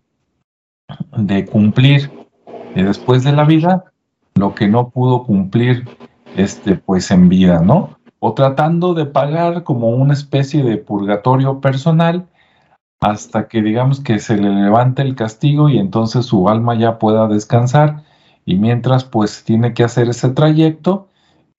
de 1.17 1.45
cumplir 1.47 2.11
después 2.75 3.25
de 3.25 3.33
la 3.33 3.45
vida 3.45 3.85
lo 4.35 4.55
que 4.55 4.69
no 4.69 4.91
pudo 4.91 5.25
cumplir 5.25 5.89
este, 6.37 6.77
pues 6.77 7.11
en 7.11 7.29
vida, 7.29 7.61
¿no? 7.61 7.99
o 8.21 8.35
tratando 8.35 8.95
de 8.95 9.07
pagar 9.07 9.63
como 9.63 9.89
una 9.91 10.13
especie 10.13 10.63
de 10.63 10.77
purgatorio 10.77 11.61
personal 11.61 12.27
hasta 13.01 13.49
que 13.49 13.63
digamos 13.63 14.01
que 14.01 14.19
se 14.19 14.37
le 14.37 14.51
levante 14.51 15.03
el 15.03 15.15
castigo 15.15 15.69
y 15.69 15.79
entonces 15.79 16.27
su 16.27 16.49
alma 16.49 16.75
ya 16.75 16.99
pueda 16.99 17.29
descansar. 17.29 18.05
Y 18.45 18.57
mientras 18.57 19.05
pues 19.05 19.45
tiene 19.45 19.75
que 19.75 19.85
hacer 19.85 20.09
ese 20.09 20.31
trayecto 20.31 21.09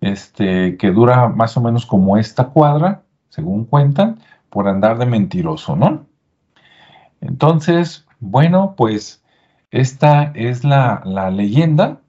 este 0.02 0.78
que 0.78 0.92
dura 0.92 1.28
más 1.28 1.58
o 1.58 1.62
menos 1.62 1.86
como 1.86 2.18
esta 2.18 2.50
cuadra 2.50 3.04
según 3.28 3.66
cuentan 3.66 4.20
por 4.50 4.70
andar 4.70 4.98
de 4.98 5.06
mentiroso 5.06 5.76
no 5.76 6.06
entonces 7.20 8.08
bueno 8.22 8.76
pues 8.78 9.22
esta 9.72 10.32
es 10.34 10.64
la, 10.64 11.02
la 11.06 11.30
leyenda. 11.30 12.02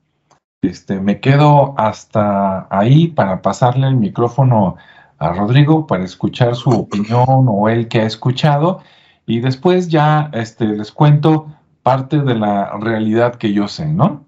Este, 0.62 1.00
me 1.00 1.20
quedo 1.20 1.74
hasta 1.78 2.66
ahí 2.70 3.08
para 3.08 3.42
pasarle 3.42 3.86
el 3.86 3.96
micrófono 3.96 4.76
a 5.18 5.32
Rodrigo 5.32 5.86
para 5.86 6.04
escuchar 6.04 6.54
su 6.54 6.70
opinión 6.70 7.46
o 7.48 7.68
él 7.68 7.88
que 7.88 8.00
ha 8.00 8.06
escuchado 8.06 8.80
y 9.30 9.38
después 9.38 9.88
ya 9.88 10.28
este, 10.34 10.64
les 10.66 10.90
cuento 10.90 11.46
parte 11.84 12.18
de 12.18 12.34
la 12.34 12.76
realidad 12.78 13.36
que 13.36 13.52
yo 13.52 13.68
sé, 13.68 13.86
¿no? 13.86 14.26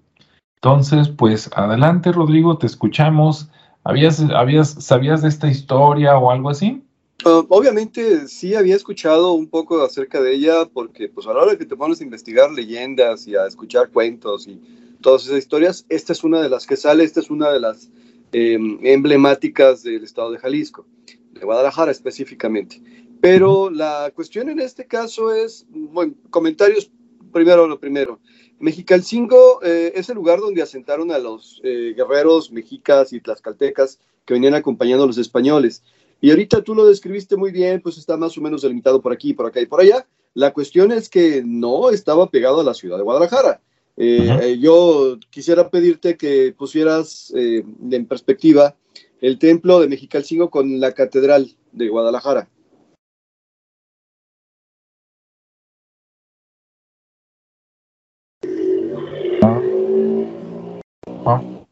Entonces, 0.55 1.09
pues 1.09 1.49
adelante 1.53 2.13
Rodrigo, 2.13 2.57
te 2.57 2.67
escuchamos. 2.67 3.49
¿Habías, 3.83 4.21
habías, 4.21 4.69
¿Sabías 4.69 5.21
de 5.21 5.27
esta 5.27 5.49
historia 5.49 6.17
o 6.17 6.31
algo 6.31 6.49
así? 6.49 6.81
Uh, 7.25 7.45
obviamente 7.49 8.29
sí 8.29 8.55
había 8.55 8.77
escuchado 8.77 9.33
un 9.33 9.49
poco 9.49 9.83
acerca 9.83 10.21
de 10.21 10.35
ella 10.35 10.69
porque 10.73 11.09
pues 11.09 11.27
a 11.27 11.33
la 11.33 11.41
hora 11.41 11.57
que 11.57 11.65
te 11.65 11.75
pones 11.75 11.99
a 11.99 12.03
investigar 12.05 12.49
leyendas 12.51 13.27
y 13.27 13.35
a 13.35 13.45
escuchar 13.45 13.89
cuentos 13.89 14.47
y 14.47 14.61
todas 15.01 15.25
esas 15.25 15.39
historias. 15.39 15.85
Esta 15.89 16.13
es 16.13 16.23
una 16.23 16.41
de 16.41 16.47
las 16.47 16.65
que 16.65 16.77
sale, 16.77 17.03
esta 17.03 17.19
es 17.19 17.29
una 17.29 17.51
de 17.51 17.59
las 17.59 17.89
em, 18.31 18.79
emblemáticas 18.83 19.83
del 19.83 20.05
estado 20.05 20.31
de 20.31 20.39
Jalisco, 20.39 20.85
de 21.33 21.43
Guadalajara 21.43 21.91
específicamente. 21.91 22.81
Pero 23.23 23.69
la 23.69 24.11
cuestión 24.13 24.49
en 24.49 24.59
este 24.59 24.85
caso 24.85 25.33
es, 25.33 25.65
bueno, 25.69 26.13
comentarios, 26.29 26.91
primero 27.31 27.65
lo 27.67 27.79
primero. 27.79 28.19
Mexicalcingo 28.59 29.63
eh, 29.63 29.93
es 29.95 30.09
el 30.09 30.15
lugar 30.15 30.41
donde 30.41 30.61
asentaron 30.61 31.09
a 31.09 31.17
los 31.19 31.61
eh, 31.63 31.93
guerreros 31.95 32.51
mexicas 32.51 33.13
y 33.13 33.21
tlaxcaltecas 33.21 33.97
que 34.25 34.33
venían 34.33 34.55
acompañando 34.55 35.05
a 35.05 35.07
los 35.07 35.17
españoles. 35.17 35.83
Y 36.19 36.31
ahorita 36.31 36.63
tú 36.63 36.75
lo 36.75 36.85
describiste 36.85 37.37
muy 37.37 37.53
bien, 37.53 37.79
pues 37.79 37.97
está 37.97 38.17
más 38.17 38.37
o 38.37 38.41
menos 38.41 38.61
delimitado 38.61 39.01
por 39.01 39.13
aquí, 39.13 39.33
por 39.33 39.45
acá 39.45 39.61
y 39.61 39.67
por 39.67 39.79
allá. 39.79 40.05
La 40.33 40.51
cuestión 40.51 40.91
es 40.91 41.07
que 41.07 41.43
no 41.45 41.91
estaba 41.91 42.29
pegado 42.29 42.59
a 42.59 42.65
la 42.65 42.73
ciudad 42.73 42.97
de 42.97 43.03
Guadalajara. 43.03 43.61
Eh, 43.95 44.37
eh, 44.41 44.59
yo 44.59 45.17
quisiera 45.29 45.69
pedirte 45.69 46.17
que 46.17 46.53
pusieras 46.57 47.31
en 47.33 48.05
perspectiva 48.05 48.75
el 49.21 49.39
templo 49.39 49.79
de 49.79 49.87
Mexicalcingo 49.87 50.49
con 50.49 50.81
la 50.81 50.91
catedral 50.91 51.55
de 51.71 51.87
Guadalajara. 51.87 52.49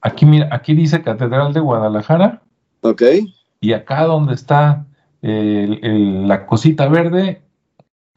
Aquí, 0.01 0.25
mira, 0.25 0.49
aquí 0.51 0.73
dice 0.73 1.03
Catedral 1.03 1.53
de 1.53 1.59
Guadalajara. 1.59 2.41
Ok. 2.81 3.03
Y 3.59 3.73
acá 3.73 4.03
donde 4.05 4.33
está 4.33 4.85
la 5.21 6.45
cosita 6.47 6.87
verde 6.87 7.41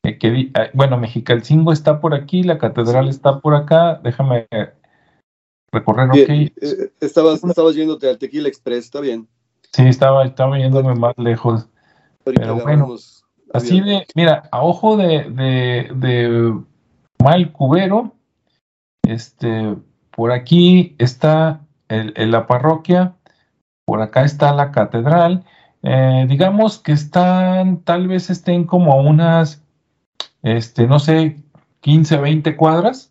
eh, 0.05 0.19
que, 0.19 0.51
ah, 0.55 0.69
bueno, 0.75 0.99
Mexicalcingo 0.99 1.73
está 1.73 2.01
por 2.01 2.15
aquí, 2.15 2.43
la 2.43 2.59
catedral 2.59 3.09
está 3.09 3.41
por 3.41 3.55
acá, 3.55 4.01
déjame 4.03 4.47
recorrer, 5.73 6.11
ok. 6.11 6.17
Eh, 6.17 6.53
estabas, 7.01 7.43
estabas 7.43 7.75
yéndote 7.75 8.09
al 8.09 8.19
Tequila 8.19 8.49
Express, 8.49 8.85
está 8.85 9.01
bien. 9.01 9.27
Sí, 9.73 9.83
estaba, 9.83 10.25
estaba 10.25 10.59
yéndome 10.59 10.95
más 10.95 11.15
lejos. 11.17 11.69
Pero 12.23 12.61
bueno, 12.61 12.95
así 13.55 13.81
de, 13.81 14.07
mira, 14.15 14.49
a 14.53 14.63
ojo 14.63 14.97
de, 14.97 15.25
de, 15.31 15.91
de 15.95 16.55
mal 17.23 17.53
cubero, 17.53 18.13
este, 19.07 19.75
por 20.17 20.33
aquí 20.33 20.95
está 20.99 21.67
el, 21.89 22.13
la 22.31 22.47
parroquia, 22.47 23.17
por 23.85 24.01
acá 24.01 24.25
está 24.25 24.53
la 24.53 24.73
catedral. 24.73 25.45
Eh, 25.83 26.27
digamos 26.29 26.79
que 26.79 26.93
están, 26.93 27.83
tal 27.83 28.09
vez 28.09 28.31
estén 28.31 28.65
como 28.65 28.97
unas 29.01 29.65
este, 30.45 30.87
no 30.87 31.01
sé, 31.01 31.37
15, 31.81 32.19
20 32.19 32.57
cuadras. 32.57 33.11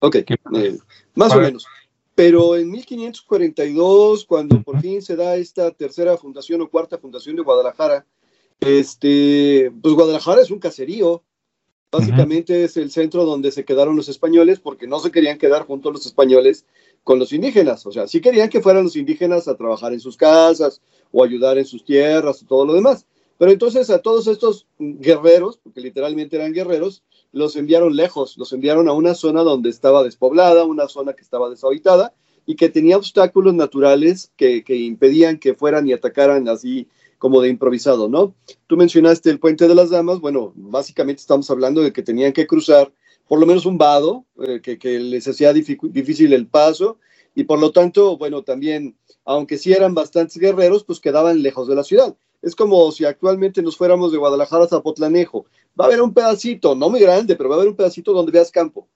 Ok, 0.00 0.16
eh, 0.16 0.78
más 1.14 1.34
o 1.34 1.40
menos. 1.40 1.66
Pero 2.14 2.56
en 2.56 2.70
1542, 2.70 4.24
cuando 4.24 4.62
por 4.62 4.80
fin 4.80 5.00
se 5.02 5.14
da 5.14 5.36
esta 5.36 5.70
tercera 5.70 6.16
fundación 6.16 6.62
o 6.62 6.68
cuarta 6.68 6.98
fundación 6.98 7.36
de 7.36 7.42
Guadalajara, 7.42 8.06
este, 8.60 9.70
pues 9.82 9.94
Guadalajara 9.94 10.40
es 10.40 10.50
un 10.50 10.58
caserío. 10.58 11.22
Básicamente 11.92 12.62
es 12.64 12.76
el 12.76 12.90
centro 12.90 13.24
donde 13.24 13.50
se 13.50 13.64
quedaron 13.64 13.96
los 13.96 14.08
españoles 14.08 14.60
porque 14.60 14.86
no 14.86 15.00
se 15.00 15.10
querían 15.10 15.38
quedar 15.38 15.66
junto 15.66 15.88
a 15.88 15.92
los 15.92 16.06
españoles 16.06 16.64
con 17.02 17.18
los 17.18 17.32
indígenas. 17.32 17.84
O 17.86 17.92
sea, 17.92 18.06
sí 18.06 18.20
querían 18.20 18.48
que 18.48 18.60
fueran 18.60 18.84
los 18.84 18.96
indígenas 18.96 19.48
a 19.48 19.56
trabajar 19.56 19.92
en 19.92 20.00
sus 20.00 20.16
casas 20.16 20.80
o 21.10 21.24
ayudar 21.24 21.58
en 21.58 21.64
sus 21.64 21.84
tierras 21.84 22.42
y 22.42 22.44
todo 22.44 22.64
lo 22.64 22.74
demás. 22.74 23.06
Pero 23.38 23.50
entonces 23.52 23.88
a 23.90 24.00
todos 24.00 24.26
estos 24.26 24.66
guerreros, 24.78 25.58
porque 25.62 25.80
literalmente 25.80 26.36
eran 26.36 26.52
guerreros, 26.52 27.02
los 27.32 27.56
enviaron 27.56 27.96
lejos, 27.96 28.36
los 28.36 28.52
enviaron 28.52 28.88
a 28.88 28.92
una 28.92 29.14
zona 29.14 29.42
donde 29.42 29.70
estaba 29.70 30.02
despoblada, 30.02 30.64
una 30.64 30.88
zona 30.88 31.14
que 31.14 31.22
estaba 31.22 31.48
deshabitada 31.48 32.12
y 32.46 32.56
que 32.56 32.68
tenía 32.68 32.96
obstáculos 32.96 33.54
naturales 33.54 34.32
que, 34.36 34.62
impedían 34.68 35.38
que 35.38 35.54
fueran 35.54 35.88
y 35.88 35.92
atacaran 35.92 36.48
así 36.48 36.86
como 37.20 37.42
de 37.42 37.50
improvisado, 37.50 38.08
¿no? 38.08 38.34
Tú 38.66 38.78
mencionaste 38.78 39.28
el 39.28 39.38
puente 39.38 39.68
de 39.68 39.74
las 39.74 39.90
damas, 39.90 40.20
bueno, 40.20 40.54
básicamente 40.56 41.20
estamos 41.20 41.50
hablando 41.50 41.82
de 41.82 41.92
que 41.92 42.02
tenían 42.02 42.32
que 42.32 42.46
cruzar 42.46 42.90
por 43.28 43.38
lo 43.38 43.44
menos 43.44 43.66
un 43.66 43.76
vado 43.76 44.24
eh, 44.42 44.62
que, 44.62 44.98
les 44.98 45.28
hacía 45.28 45.52
difícil 45.52 46.32
el 46.32 46.46
paso 46.46 46.96
y 47.34 47.44
por 47.44 47.60
lo 47.60 47.72
tanto, 47.72 48.16
bueno, 48.16 48.42
también, 48.42 48.96
aunque 49.26 49.58
sí 49.58 49.70
eran 49.70 49.94
bastantes 49.94 50.38
guerreros, 50.38 50.82
pues 50.82 50.98
quedaban 50.98 51.42
lejos 51.42 51.68
de 51.68 51.74
la 51.74 51.84
ciudad. 51.84 52.16
Es 52.40 52.56
como 52.56 52.90
si 52.90 53.04
actualmente 53.04 53.62
nos 53.62 53.76
fuéramos 53.76 54.12
de 54.12 54.18
Guadalajara 54.18 54.64
a 54.64 54.68
Zapotlanejo. 54.68 55.44
Va 55.78 55.84
a 55.84 55.88
haber 55.88 56.00
un 56.00 56.14
pedacito, 56.14 56.74
no 56.74 56.88
muy 56.88 57.00
grande, 57.00 57.36
pero 57.36 57.50
va 57.50 57.56
a 57.56 57.58
haber 57.58 57.68
un 57.68 57.76
pedacito 57.76 58.14
donde 58.14 58.32
veas 58.32 58.50
campo. 58.50 58.88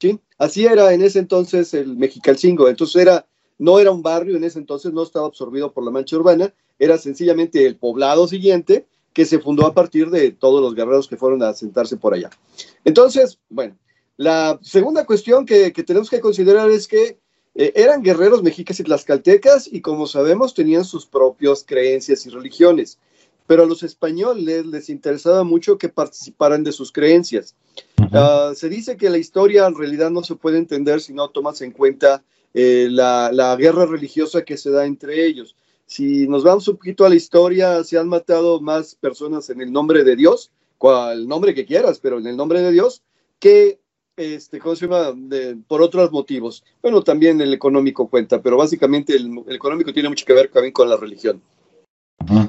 ¿sí? 0.00 0.18
Así 0.36 0.66
era 0.66 0.92
en 0.92 1.00
ese 1.00 1.20
entonces 1.20 1.72
el 1.74 1.96
Mexicalcingo. 1.96 2.68
Entonces 2.68 3.00
era, 3.00 3.24
no 3.56 3.78
era 3.78 3.92
un 3.92 4.02
barrio 4.02 4.36
en 4.36 4.42
ese 4.42 4.58
entonces, 4.58 4.92
no 4.92 5.04
estaba 5.04 5.28
absorbido 5.28 5.72
por 5.72 5.84
la 5.84 5.92
mancha 5.92 6.16
urbana, 6.16 6.52
era 6.78 6.98
sencillamente 6.98 7.66
el 7.66 7.76
poblado 7.76 8.26
siguiente 8.28 8.86
que 9.12 9.26
se 9.26 9.38
fundó 9.38 9.66
a 9.66 9.74
partir 9.74 10.10
de 10.10 10.30
todos 10.32 10.60
los 10.60 10.74
guerreros 10.74 11.08
que 11.08 11.16
fueron 11.16 11.42
a 11.42 11.52
sentarse 11.52 11.96
por 11.96 12.14
allá. 12.14 12.30
Entonces, 12.84 13.38
bueno, 13.48 13.76
la 14.16 14.58
segunda 14.62 15.04
cuestión 15.04 15.44
que, 15.46 15.70
tenemos 15.72 16.08
que 16.08 16.20
considerar 16.20 16.70
es 16.70 16.88
que 16.88 17.18
eh, 17.54 17.72
eran 17.74 18.02
guerreros 18.02 18.42
mexicas 18.42 18.80
y 18.80 18.84
tlaxcaltecas 18.84 19.68
y 19.70 19.80
como 19.80 20.06
sabemos 20.06 20.54
tenían 20.54 20.84
sus 20.84 21.06
propias 21.06 21.64
creencias 21.66 22.24
y 22.24 22.30
religiones, 22.30 22.98
pero 23.46 23.64
a 23.64 23.66
los 23.66 23.82
españoles 23.82 24.64
les 24.66 24.88
interesaba 24.88 25.44
mucho 25.44 25.76
que 25.76 25.88
participaran 25.88 26.64
de 26.64 26.72
sus 26.72 26.92
creencias. 26.92 27.54
Ah, 28.12 28.52
se 28.54 28.68
dice 28.68 28.96
que 28.96 29.10
la 29.10 29.18
historia 29.18 29.66
en 29.66 29.74
realidad 29.74 30.10
no 30.10 30.22
se 30.22 30.36
puede 30.36 30.58
entender 30.58 31.00
si 31.00 31.12
no 31.12 31.28
tomas 31.28 31.60
en 31.60 31.72
cuenta 31.72 32.22
eh, 32.54 32.88
la, 32.90 33.30
la 33.32 33.56
guerra 33.56 33.86
religiosa 33.86 34.44
que 34.44 34.56
se 34.56 34.70
da 34.70 34.86
entre 34.86 35.26
ellos 35.26 35.56
si 35.92 36.26
nos 36.26 36.42
vamos 36.42 36.66
un 36.68 36.76
poquito 36.76 37.04
a 37.04 37.10
la 37.10 37.16
historia, 37.16 37.84
se 37.84 37.98
han 37.98 38.08
matado 38.08 38.60
más 38.62 38.94
personas 38.94 39.50
en 39.50 39.60
el 39.60 39.70
nombre 39.70 40.04
de 40.04 40.16
Dios, 40.16 40.50
cual 40.78 41.28
nombre 41.28 41.54
que 41.54 41.66
quieras, 41.66 42.00
pero 42.00 42.18
en 42.18 42.26
el 42.26 42.34
nombre 42.34 42.62
de 42.62 42.72
Dios, 42.72 43.02
que, 43.38 43.78
este, 44.16 44.58
¿cómo 44.58 44.74
se 44.74 44.86
llama?, 44.86 45.14
por 45.68 45.82
otros 45.82 46.10
motivos. 46.10 46.64
Bueno, 46.80 47.02
también 47.02 47.42
el 47.42 47.52
económico 47.52 48.08
cuenta, 48.08 48.40
pero 48.40 48.56
básicamente 48.56 49.14
el, 49.14 49.44
económico 49.48 49.92
tiene 49.92 50.08
mucho 50.08 50.24
que 50.24 50.32
ver 50.32 50.50
también 50.50 50.72
con 50.72 50.88
la 50.88 50.96
religión. 50.96 51.42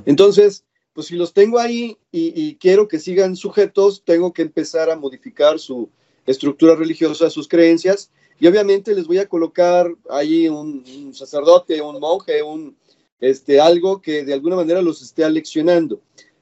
Entonces, 0.06 0.64
pues 0.94 1.08
si 1.08 1.18
los 1.18 1.34
tengo 1.34 1.60
ahí 1.60 1.98
y, 2.14 2.56
quiero 2.56 2.88
que 2.88 3.00
sigan 3.00 3.36
sujetos, 3.36 4.04
tengo 4.06 4.32
que 4.32 4.44
empezar 4.44 4.90
a 4.90 4.96
modificar 4.96 5.60
su 5.60 5.90
estructura 6.26 6.76
religiosa, 6.76 7.30
sus 7.30 7.50
creencias, 7.50 8.10
y 8.40 8.48
obviamente 8.48 8.96
les 8.96 9.06
voy 9.06 9.18
a 9.18 9.28
colocar 9.28 9.94
ahí 10.10 10.48
un 10.48 11.14
sacerdote, 11.14 11.82
un 11.82 12.00
monje, 12.00 12.42
un, 12.42 12.78
este, 13.24 13.62
algo 13.62 14.02
que 14.02 14.26
de 14.26 14.34
alguna 14.34 14.58
manera 14.58 14.82
los 14.82 15.02
esté 15.02 15.24
aleccionando. 15.24 16.02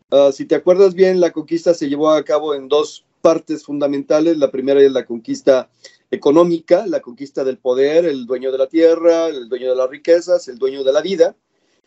Ah, 0.10 0.32
si 0.34 0.46
te 0.46 0.56
acuerdas 0.56 0.96
bien, 0.96 1.20
la 1.20 1.32
conquista 1.32 1.76
se 1.76 1.88
llevó 1.88 2.10
a 2.10 2.26
cabo 2.26 2.56
en 2.56 2.68
dos 2.68 3.06
partes 3.22 3.64
fundamentales. 3.64 4.38
La 4.38 4.50
primera 4.50 4.82
es 4.82 4.92
la 4.92 5.06
conquista 5.06 5.70
económica, 6.10 6.88
la 6.88 7.00
conquista 7.00 7.44
del 7.44 7.60
poder, 7.60 8.06
el 8.06 8.26
dueño 8.26 8.52
de 8.52 8.58
la 8.58 8.66
tierra, 8.66 9.28
el 9.28 9.48
dueño 9.48 9.70
de 9.70 9.76
las 9.76 9.92
riquezas, 9.92 10.48
el 10.48 10.58
dueño 10.58 10.84
de 10.84 10.92
la 10.92 11.02
vida. 11.02 11.36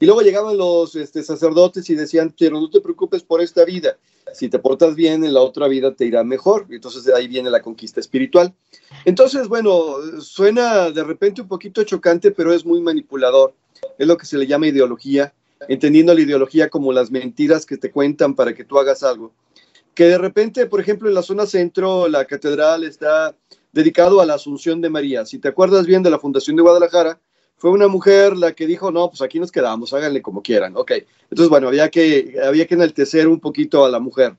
Y 0.00 0.06
luego 0.06 0.22
llegaban 0.22 0.56
los 0.56 0.96
este, 0.96 1.22
sacerdotes 1.22 1.88
y 1.88 1.94
decían, 1.94 2.34
pero 2.38 2.60
no 2.60 2.68
te 2.68 2.80
preocupes 2.80 3.22
por 3.22 3.40
esta 3.40 3.64
vida, 3.64 3.96
si 4.32 4.48
te 4.48 4.58
portas 4.58 4.94
bien, 4.94 5.24
en 5.24 5.34
la 5.34 5.40
otra 5.40 5.68
vida 5.68 5.94
te 5.94 6.06
irá 6.06 6.24
mejor. 6.24 6.66
Entonces 6.70 7.04
de 7.04 7.14
ahí 7.14 7.28
viene 7.28 7.50
la 7.50 7.62
conquista 7.62 8.00
espiritual. 8.00 8.52
Entonces, 9.04 9.48
bueno, 9.48 9.96
suena 10.20 10.90
de 10.90 11.04
repente 11.04 11.42
un 11.42 11.48
poquito 11.48 11.84
chocante, 11.84 12.32
pero 12.32 12.52
es 12.52 12.64
muy 12.64 12.80
manipulador 12.80 13.54
es 13.98 14.06
lo 14.06 14.16
que 14.16 14.26
se 14.26 14.38
le 14.38 14.46
llama 14.46 14.66
ideología, 14.66 15.32
entendiendo 15.68 16.14
la 16.14 16.20
ideología 16.20 16.68
como 16.68 16.92
las 16.92 17.10
mentiras 17.10 17.66
que 17.66 17.76
te 17.76 17.90
cuentan 17.90 18.34
para 18.34 18.54
que 18.54 18.64
tú 18.64 18.78
hagas 18.78 19.02
algo. 19.02 19.32
Que 19.94 20.04
de 20.04 20.18
repente, 20.18 20.66
por 20.66 20.80
ejemplo, 20.80 21.08
en 21.08 21.14
la 21.14 21.22
zona 21.22 21.46
centro, 21.46 22.08
la 22.08 22.24
catedral 22.24 22.84
está 22.84 23.34
dedicado 23.72 24.20
a 24.20 24.26
la 24.26 24.34
Asunción 24.34 24.80
de 24.80 24.90
María. 24.90 25.24
Si 25.24 25.38
te 25.38 25.48
acuerdas 25.48 25.86
bien 25.86 26.02
de 26.02 26.10
la 26.10 26.18
Fundación 26.18 26.56
de 26.56 26.62
Guadalajara, 26.62 27.20
fue 27.56 27.70
una 27.70 27.88
mujer 27.88 28.36
la 28.36 28.52
que 28.52 28.66
dijo, 28.66 28.90
no, 28.90 29.08
pues 29.08 29.22
aquí 29.22 29.40
nos 29.40 29.52
quedamos, 29.52 29.92
háganle 29.92 30.22
como 30.22 30.42
quieran. 30.42 30.76
Ok, 30.76 30.92
entonces, 31.30 31.48
bueno, 31.48 31.68
había 31.68 31.88
que, 31.88 32.36
había 32.44 32.66
que 32.66 32.74
enaltecer 32.74 33.28
un 33.28 33.40
poquito 33.40 33.84
a 33.84 33.90
la 33.90 33.98
mujer. 33.98 34.36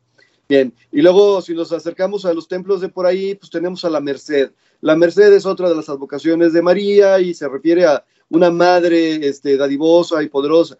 Bien, 0.47 0.73
y 0.91 1.01
luego 1.01 1.41
si 1.41 1.55
nos 1.55 1.71
acercamos 1.71 2.23
a 2.25 2.33
los 2.33 2.47
templos 2.47 2.79
de 2.81 2.89
por 2.89 3.07
ahí, 3.07 3.33
pues 3.33 3.49
tenemos 3.49 3.83
a 3.83 3.89
la 3.89 3.99
Merced. 3.99 4.51
La 4.81 4.95
Merced 4.95 5.33
es 5.33 5.45
otra 5.45 5.69
de 5.69 5.75
las 5.75 5.89
advocaciones 5.89 6.53
de 6.53 6.61
María 6.61 7.19
y 7.19 7.33
se 7.33 7.47
refiere 7.47 7.85
a 7.85 8.03
una 8.29 8.51
madre 8.51 9.27
este, 9.27 9.57
dadivosa 9.57 10.21
y 10.21 10.29
poderosa 10.29 10.77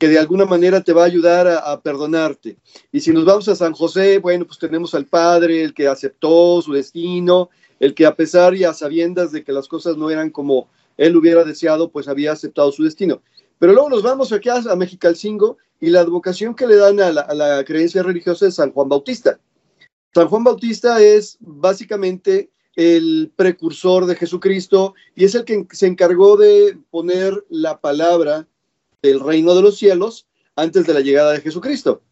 que 0.00 0.08
de 0.08 0.18
alguna 0.18 0.46
manera 0.46 0.80
te 0.80 0.94
va 0.94 1.02
a 1.02 1.06
ayudar 1.06 1.46
a, 1.46 1.78
perdonarte. 1.82 2.56
Y 2.90 3.00
si 3.00 3.12
nos 3.12 3.26
vamos 3.26 3.48
a 3.48 3.54
San 3.54 3.74
José, 3.74 4.16
bueno, 4.16 4.46
pues 4.46 4.58
tenemos 4.58 4.94
al 4.94 5.04
Padre, 5.04 5.62
el 5.62 5.74
que 5.74 5.88
aceptó 5.88 6.62
su 6.62 6.72
destino, 6.72 7.50
el 7.78 7.92
que 7.94 8.06
a 8.06 8.16
pesar 8.16 8.54
y 8.54 8.64
a 8.64 8.72
sabiendas 8.72 9.30
de 9.30 9.44
que 9.44 9.52
las 9.52 9.68
cosas 9.68 9.98
no 9.98 10.08
eran 10.08 10.30
como 10.30 10.70
él 11.00 11.16
hubiera 11.16 11.44
deseado, 11.44 11.90
pues 11.90 12.08
había 12.08 12.32
aceptado 12.32 12.70
su 12.72 12.84
destino. 12.84 13.22
Pero 13.58 13.72
luego 13.72 13.88
nos 13.88 14.02
vamos 14.02 14.32
aquí 14.32 14.50
a, 14.50 14.76
Mexicalcingo 14.76 15.56
y 15.80 15.88
la 15.88 16.00
advocación 16.00 16.54
que 16.54 16.66
le 16.66 16.76
dan 16.76 17.00
a 17.00 17.10
la, 17.10 17.22
a 17.22 17.34
la 17.34 17.64
creencia 17.64 18.02
religiosa 18.02 18.44
de 18.44 18.52
San 18.52 18.70
Juan 18.70 18.90
Bautista. 18.90 19.40
San 20.14 20.28
Juan 20.28 20.44
Bautista 20.44 21.00
es 21.00 21.38
básicamente 21.40 22.50
el 22.76 23.32
precursor 23.34 24.04
de 24.04 24.14
Jesucristo 24.14 24.94
y 25.14 25.24
es 25.24 25.34
el 25.34 25.46
que 25.46 25.66
se 25.72 25.86
encargó 25.86 26.36
de 26.36 26.76
poner 26.90 27.46
la 27.48 27.80
palabra 27.80 28.46
del 29.00 29.20
reino 29.20 29.54
de 29.54 29.62
los 29.62 29.78
cielos 29.78 30.26
antes 30.54 30.86
de 30.86 30.92
la 30.92 31.00
llegada 31.00 31.32
de 31.32 31.40
Jesucristo. 31.40 32.02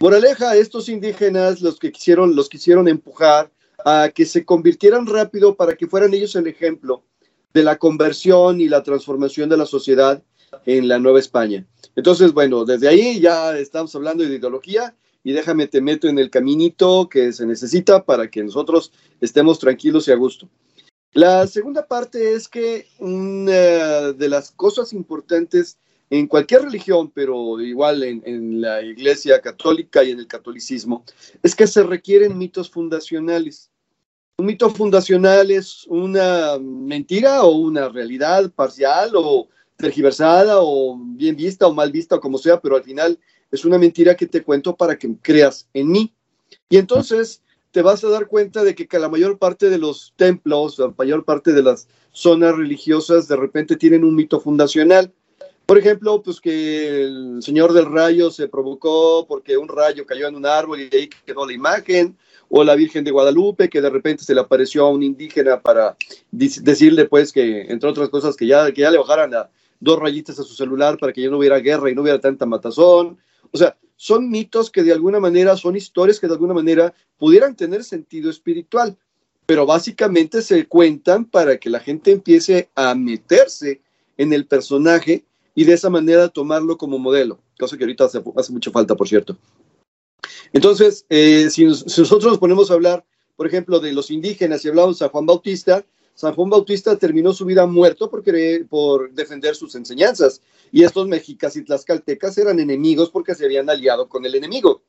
Moraleja, 0.00 0.56
estos 0.56 0.88
indígenas 0.88 1.60
los 1.60 1.78
que 1.78 1.92
quisieron, 1.92 2.34
los 2.34 2.48
quisieron 2.48 2.88
empujar 2.88 3.52
a 3.84 4.10
que 4.12 4.26
se 4.26 4.44
convirtieran 4.44 5.06
rápido 5.06 5.54
para 5.54 5.76
que 5.76 5.86
fueran 5.86 6.12
ellos 6.12 6.34
el 6.34 6.48
ejemplo 6.48 7.04
de 7.52 7.62
la 7.62 7.76
conversión 7.76 8.60
y 8.60 8.68
la 8.68 8.82
transformación 8.82 9.48
de 9.48 9.56
la 9.56 9.66
sociedad 9.66 10.22
en 10.66 10.88
la 10.88 10.98
Nueva 10.98 11.18
España. 11.18 11.66
Entonces, 11.96 12.32
bueno, 12.32 12.64
desde 12.64 12.88
ahí 12.88 13.20
ya 13.20 13.56
estamos 13.58 13.94
hablando 13.94 14.24
de 14.24 14.36
ideología 14.36 14.94
y 15.24 15.32
déjame 15.32 15.68
te 15.68 15.80
meto 15.80 16.08
en 16.08 16.18
el 16.18 16.30
caminito 16.30 17.08
que 17.08 17.32
se 17.32 17.46
necesita 17.46 18.04
para 18.04 18.30
que 18.30 18.42
nosotros 18.42 18.92
estemos 19.20 19.58
tranquilos 19.58 20.08
y 20.08 20.12
a 20.12 20.16
gusto. 20.16 20.48
La 21.12 21.46
segunda 21.46 21.86
parte 21.86 22.32
es 22.32 22.48
que 22.48 22.86
una 22.98 24.12
de 24.12 24.28
las 24.28 24.50
cosas 24.50 24.92
importantes 24.94 25.78
en 26.08 26.26
cualquier 26.26 26.62
religión, 26.62 27.10
pero 27.10 27.60
igual 27.60 28.02
en, 28.02 28.22
en, 28.26 28.60
la 28.60 28.82
iglesia 28.82 29.40
católica 29.40 30.04
y 30.04 30.10
en 30.10 30.18
el 30.18 30.26
catolicismo, 30.26 31.04
es 31.42 31.54
que 31.54 31.66
se 31.66 31.82
requieren 31.82 32.36
mitos 32.36 32.70
fundacionales. 32.70 33.71
Un 34.42 34.46
mito 34.46 34.68
fundacional 34.70 35.52
es 35.52 35.86
una 35.88 36.58
mentira 36.58 37.44
o 37.44 37.58
una 37.58 37.88
realidad 37.88 38.50
parcial 38.50 39.12
o 39.14 39.46
tergiversada 39.76 40.56
o 40.58 40.98
bien 41.00 41.36
vista 41.36 41.68
o 41.68 41.72
mal 41.72 41.92
vista 41.92 42.16
o 42.16 42.20
como 42.20 42.38
sea, 42.38 42.60
pero 42.60 42.74
al 42.74 42.82
final 42.82 43.20
es 43.52 43.64
una 43.64 43.78
mentira 43.78 44.16
que 44.16 44.26
te 44.26 44.42
cuento 44.42 44.74
para 44.74 44.98
que 44.98 45.14
creas 45.22 45.68
en 45.74 45.92
mí. 45.92 46.12
Y 46.68 46.78
entonces 46.78 47.40
te 47.70 47.82
vas 47.82 48.02
a 48.02 48.08
dar 48.08 48.26
cuenta 48.26 48.64
de 48.64 48.74
que, 48.74 48.98
la 48.98 49.08
mayor 49.08 49.38
parte 49.38 49.70
de 49.70 49.78
los 49.78 50.12
templos, 50.16 50.76
la 50.76 50.92
mayor 50.98 51.24
parte 51.24 51.52
de 51.52 51.62
las 51.62 51.86
zonas 52.10 52.56
religiosas 52.56 53.28
de 53.28 53.36
repente 53.36 53.76
tienen 53.76 54.02
un 54.02 54.16
mito 54.16 54.40
fundacional. 54.40 55.12
Por 55.66 55.78
ejemplo, 55.78 56.22
pues 56.22 56.40
que 56.40 57.04
el 57.04 57.42
Señor 57.42 57.72
del 57.72 57.86
Rayo 57.86 58.30
se 58.30 58.48
provocó 58.48 59.26
porque 59.26 59.56
un 59.56 59.68
rayo 59.68 60.04
cayó 60.04 60.28
en 60.28 60.36
un 60.36 60.44
árbol 60.44 60.80
y 60.80 60.94
ahí 60.94 61.08
quedó 61.24 61.46
la 61.46 61.52
imagen, 61.52 62.16
o 62.54 62.62
la 62.64 62.74
Virgen 62.74 63.02
de 63.02 63.10
Guadalupe 63.10 63.70
que 63.70 63.80
de 63.80 63.88
repente 63.88 64.24
se 64.24 64.34
le 64.34 64.42
apareció 64.42 64.84
a 64.84 64.90
un 64.90 65.02
indígena 65.02 65.62
para 65.62 65.96
decirle 66.30 67.06
pues 67.06 67.32
que, 67.32 67.62
entre 67.62 67.88
otras 67.88 68.10
cosas, 68.10 68.36
que 68.36 68.46
ya, 68.46 68.70
que 68.72 68.82
ya 68.82 68.90
le 68.90 68.98
bajaran 68.98 69.34
a 69.34 69.48
dos 69.80 69.98
rayitas 69.98 70.38
a 70.38 70.42
su 70.42 70.54
celular 70.54 70.98
para 70.98 71.14
que 71.14 71.22
ya 71.22 71.30
no 71.30 71.38
hubiera 71.38 71.60
guerra 71.60 71.90
y 71.90 71.94
no 71.94 72.02
hubiera 72.02 72.20
tanta 72.20 72.44
matazón, 72.44 73.16
o 73.50 73.56
sea, 73.56 73.78
son 73.96 74.28
mitos 74.28 74.70
que 74.70 74.82
de 74.82 74.92
alguna 74.92 75.18
manera, 75.18 75.56
son 75.56 75.76
historias 75.76 76.20
que 76.20 76.26
de 76.26 76.34
alguna 76.34 76.52
manera 76.52 76.92
pudieran 77.16 77.56
tener 77.56 77.84
sentido 77.84 78.28
espiritual, 78.28 78.98
pero 79.46 79.64
básicamente 79.64 80.42
se 80.42 80.66
cuentan 80.66 81.24
para 81.24 81.56
que 81.56 81.70
la 81.70 81.80
gente 81.80 82.10
empiece 82.10 82.68
a 82.74 82.94
meterse 82.94 83.80
en 84.18 84.34
el 84.34 84.44
personaje 84.44 85.24
y 85.54 85.64
de 85.64 85.74
esa 85.74 85.90
manera 85.90 86.28
tomarlo 86.28 86.76
como 86.78 86.98
modelo, 86.98 87.40
cosa 87.58 87.76
que 87.76 87.84
ahorita 87.84 88.04
hace, 88.04 88.22
hace 88.36 88.52
mucha 88.52 88.70
falta, 88.70 88.94
por 88.94 89.08
cierto. 89.08 89.36
Entonces, 90.52 91.06
eh, 91.08 91.48
si, 91.50 91.64
nosotros 91.64 92.24
nos 92.24 92.38
ponemos 92.38 92.70
a 92.70 92.74
hablar, 92.74 93.04
por 93.36 93.46
ejemplo, 93.46 93.80
de 93.80 93.92
los 93.92 94.10
indígenas 94.10 94.64
y 94.64 94.68
hablamos 94.68 95.02
a 95.02 95.08
Juan 95.08 95.26
Bautista, 95.26 95.84
San 96.14 96.34
Juan 96.34 96.50
Bautista 96.50 96.96
terminó 96.96 97.32
su 97.32 97.44
vida 97.44 97.66
muerto 97.66 98.10
por, 98.10 98.22
por 98.68 99.12
defender 99.12 99.56
sus 99.56 99.74
enseñanzas. 99.74 100.42
Y 100.70 100.84
estos 100.84 101.08
mexicas 101.08 101.56
y 101.56 101.64
tlaxcaltecas 101.64 102.36
eran 102.38 102.60
enemigos 102.60 103.10
porque 103.10 103.34
se 103.34 103.46
habían 103.46 103.68
aliado 103.70 104.08
con 104.08 104.24
el 104.24 104.34
enemigo. 104.34 104.82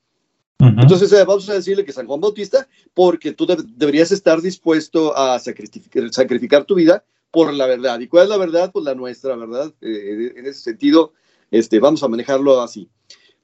Entonces 0.60 1.12
eh, 1.12 1.24
vamos 1.26 1.50
a 1.50 1.54
decirle 1.54 1.84
que 1.84 1.92
San 1.92 2.08
Juan 2.08 2.22
Bautista, 2.22 2.68
porque 2.94 3.34
tú 3.34 3.46
deberías 3.46 4.12
estar 4.12 4.42
dispuesto 4.42 5.16
a 5.16 5.40
sacrificar, 5.40 6.66
tu 6.66 6.76
vida 6.76 7.04
por 7.34 7.52
la 7.52 7.66
verdad. 7.66 8.00
¿Y 8.00 8.08
cuál 8.08 8.26
es 8.26 8.30
la 8.30 8.38
verdad? 8.38 8.72
Pues 8.72 8.86
la 8.86 8.94
nuestra, 8.94 9.36
¿verdad? 9.36 9.74
Eh, 9.82 10.34
en 10.38 10.46
ese 10.46 10.62
sentido, 10.62 11.14
este, 11.50 11.80
vamos 11.80 12.04
a 12.04 12.08
manejarlo 12.08 12.62
así. 12.62 12.88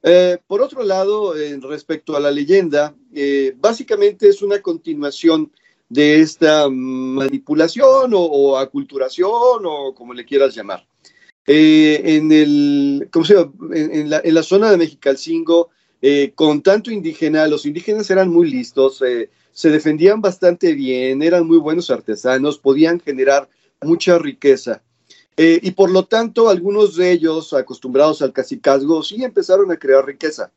Eh, 0.03 0.37
por 0.47 0.61
otro 0.61 0.83
lado, 0.83 1.33
respecto 1.61 2.15
a 2.15 2.19
la 2.19 2.31
leyenda, 2.31 2.95
básicamente 3.57 4.29
es 4.29 4.41
una 4.43 4.61
continuación 4.61 5.51
de 5.89 6.21
esta 6.21 6.69
manipulación 6.69 8.11
o, 8.13 8.57
aculturación 8.57 9.65
o 9.65 9.93
como 9.95 10.13
le 10.13 10.23
quieras 10.23 10.55
llamar. 10.55 10.85
Eh, 11.47 12.01
en, 12.15 12.31
el, 12.31 13.09
¿cómo 13.11 13.25
se 13.25 13.33
llama? 13.33 13.51
En, 13.73 14.09
la, 14.09 14.21
en, 14.23 14.35
la, 14.35 14.43
zona 14.43 14.69
de 14.69 14.77
Mexicalcingo, 14.77 15.71
eh, 15.99 16.31
con 16.35 16.61
tanto 16.61 16.91
indígena, 16.91 17.47
los 17.47 17.65
indígenas 17.65 18.09
eran 18.11 18.29
muy 18.29 18.51
listos, 18.51 19.01
eh, 19.01 19.31
se 19.51 19.71
defendían 19.71 20.21
bastante 20.21 20.73
bien, 20.73 21.23
eran 21.23 21.47
muy 21.47 21.57
buenos 21.57 21.89
artesanos, 21.89 22.59
podían 22.59 22.99
generar 22.99 23.49
mucha 23.81 24.17
riqueza. 24.17 24.81
y 25.37 25.71
por 25.71 25.89
lo 25.89 26.05
tanto, 26.05 26.49
algunos 26.49 26.97
de 26.97 27.11
ellos, 27.11 27.53
acostumbrados 27.53 28.21
al 28.21 28.33
cacicazgo, 28.33 29.01
sí 29.03 29.23
empezaron 29.23 29.71
a 29.71 29.77
crear 29.77 30.05
riqueza. 30.05 30.51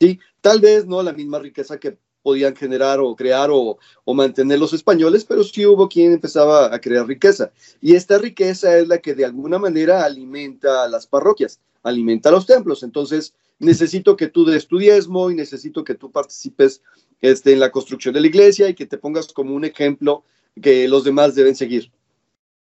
¿sí? 0.00 0.18
Tal 0.40 0.60
vez 0.60 0.86
no 0.86 1.02
la 1.02 1.12
misma 1.12 1.38
riqueza 1.38 1.78
que 1.78 1.96
podían 2.24 2.56
generar 2.56 3.00
o 3.00 3.14
crear 3.14 3.50
o, 3.52 3.78
mantener 4.06 4.58
los 4.58 4.72
españoles, 4.72 5.24
pero 5.24 5.44
sí 5.44 5.66
hubo 5.66 5.88
quien 5.88 6.12
empezaba 6.14 6.74
a 6.74 6.80
crear 6.80 7.06
riqueza. 7.06 7.52
Y 7.82 7.94
esta 7.94 8.18
riqueza 8.18 8.78
es 8.78 8.88
la 8.88 8.98
que 8.98 9.14
de 9.14 9.26
alguna 9.26 9.58
manera 9.58 10.04
alimenta 10.04 10.84
a 10.84 10.88
las 10.88 11.06
parroquias, 11.06 11.60
alimenta 11.82 12.30
a 12.30 12.32
los 12.32 12.46
templos. 12.46 12.82
Entonces, 12.82 13.34
necesito 13.58 14.16
que 14.16 14.28
tú 14.28 14.46
des 14.46 14.66
tu 14.66 14.78
diezmo 14.78 15.30
y 15.30 15.34
necesito 15.34 15.84
que 15.84 15.94
tú 15.94 16.10
participes 16.10 16.82
este, 17.20 17.52
en 17.52 17.60
la 17.60 17.70
construcción 17.70 18.14
de 18.14 18.22
la 18.22 18.26
iglesia 18.26 18.70
y 18.70 18.74
que 18.74 18.86
te 18.86 18.96
pongas 18.96 19.30
como 19.32 19.54
un 19.54 19.66
ejemplo 19.66 20.24
que 20.60 20.88
los 20.88 21.04
demás 21.04 21.34
deben 21.34 21.54
seguir. 21.54 21.92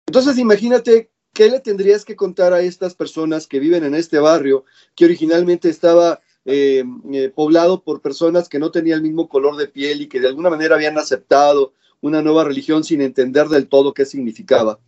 Entonces, 0.07 0.39
imagínate 0.39 1.11
qué 1.35 1.51
le 1.51 1.61
tendrías 1.61 2.05
que 2.05 2.17
contar 2.17 2.53
a 2.53 2.61
estas 2.61 2.95
personas 2.95 3.47
que 3.47 3.59
viven 3.59 3.85
en 3.85 3.95
este 3.95 4.19
barrio 4.19 4.65
que 4.95 5.05
originalmente 5.05 5.69
estaba 5.69 6.21
eh, 6.45 6.85
eh, 7.13 7.33
poblado 7.35 7.83
por 7.83 8.01
personas 8.01 8.49
que 8.49 8.59
no 8.59 8.71
tenían 8.71 8.99
el 8.99 9.03
mismo 9.03 9.29
color 9.29 9.57
de 9.57 9.67
piel 9.67 10.03
y 10.03 10.09
que 10.09 10.21
de 10.21 10.29
alguna 10.29 10.51
manera 10.51 10.77
habían 10.77 10.97
aceptado 10.99 11.73
una 12.01 12.23
nueva 12.23 12.45
religión 12.45 12.85
sin 12.85 13.01
entender 13.01 13.49
del 13.49 13.67
todo 13.67 13.95
qué 13.95 14.05
significaba. 14.05 14.79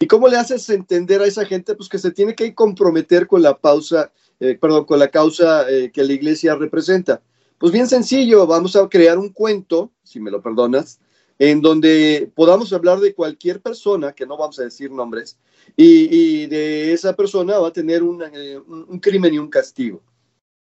¿Y 0.00 0.06
cómo 0.06 0.28
le 0.28 0.36
haces 0.36 0.68
entender 0.70 1.20
a 1.22 1.26
esa 1.26 1.44
gente? 1.44 1.76
Pues 1.76 1.88
que 1.88 1.98
se 1.98 2.10
tiene 2.10 2.34
que 2.34 2.54
comprometer 2.54 3.26
con 3.26 3.42
la 3.42 3.56
pausa, 3.58 4.12
eh, 4.40 4.58
con 4.58 4.98
la 4.98 5.08
causa 5.08 5.66
que 5.92 6.02
la 6.02 6.12
iglesia 6.12 6.56
representa. 6.56 7.22
Pues 7.58 7.72
bien 7.72 7.86
sencillo, 7.86 8.46
vamos 8.46 8.74
a 8.74 8.88
crear 8.88 9.18
un 9.18 9.28
cuento, 9.28 9.92
si 10.02 10.18
me 10.18 10.30
lo 10.30 10.42
perdonas, 10.42 10.98
en 11.38 11.60
donde 11.60 12.30
podamos 12.34 12.72
hablar 12.72 13.00
de 13.00 13.14
cualquier 13.14 13.60
persona, 13.60 14.12
que 14.12 14.26
no 14.26 14.36
vamos 14.36 14.58
a 14.58 14.64
decir 14.64 14.90
nombres, 14.90 15.38
y, 15.76 16.46
de 16.46 16.92
esa 16.92 17.14
persona 17.14 17.58
va 17.58 17.68
a 17.68 17.72
tener 17.72 18.02
un 18.02 19.00
crimen 19.00 19.34
y 19.34 19.38
un 19.38 19.48
castigo. 19.48 20.02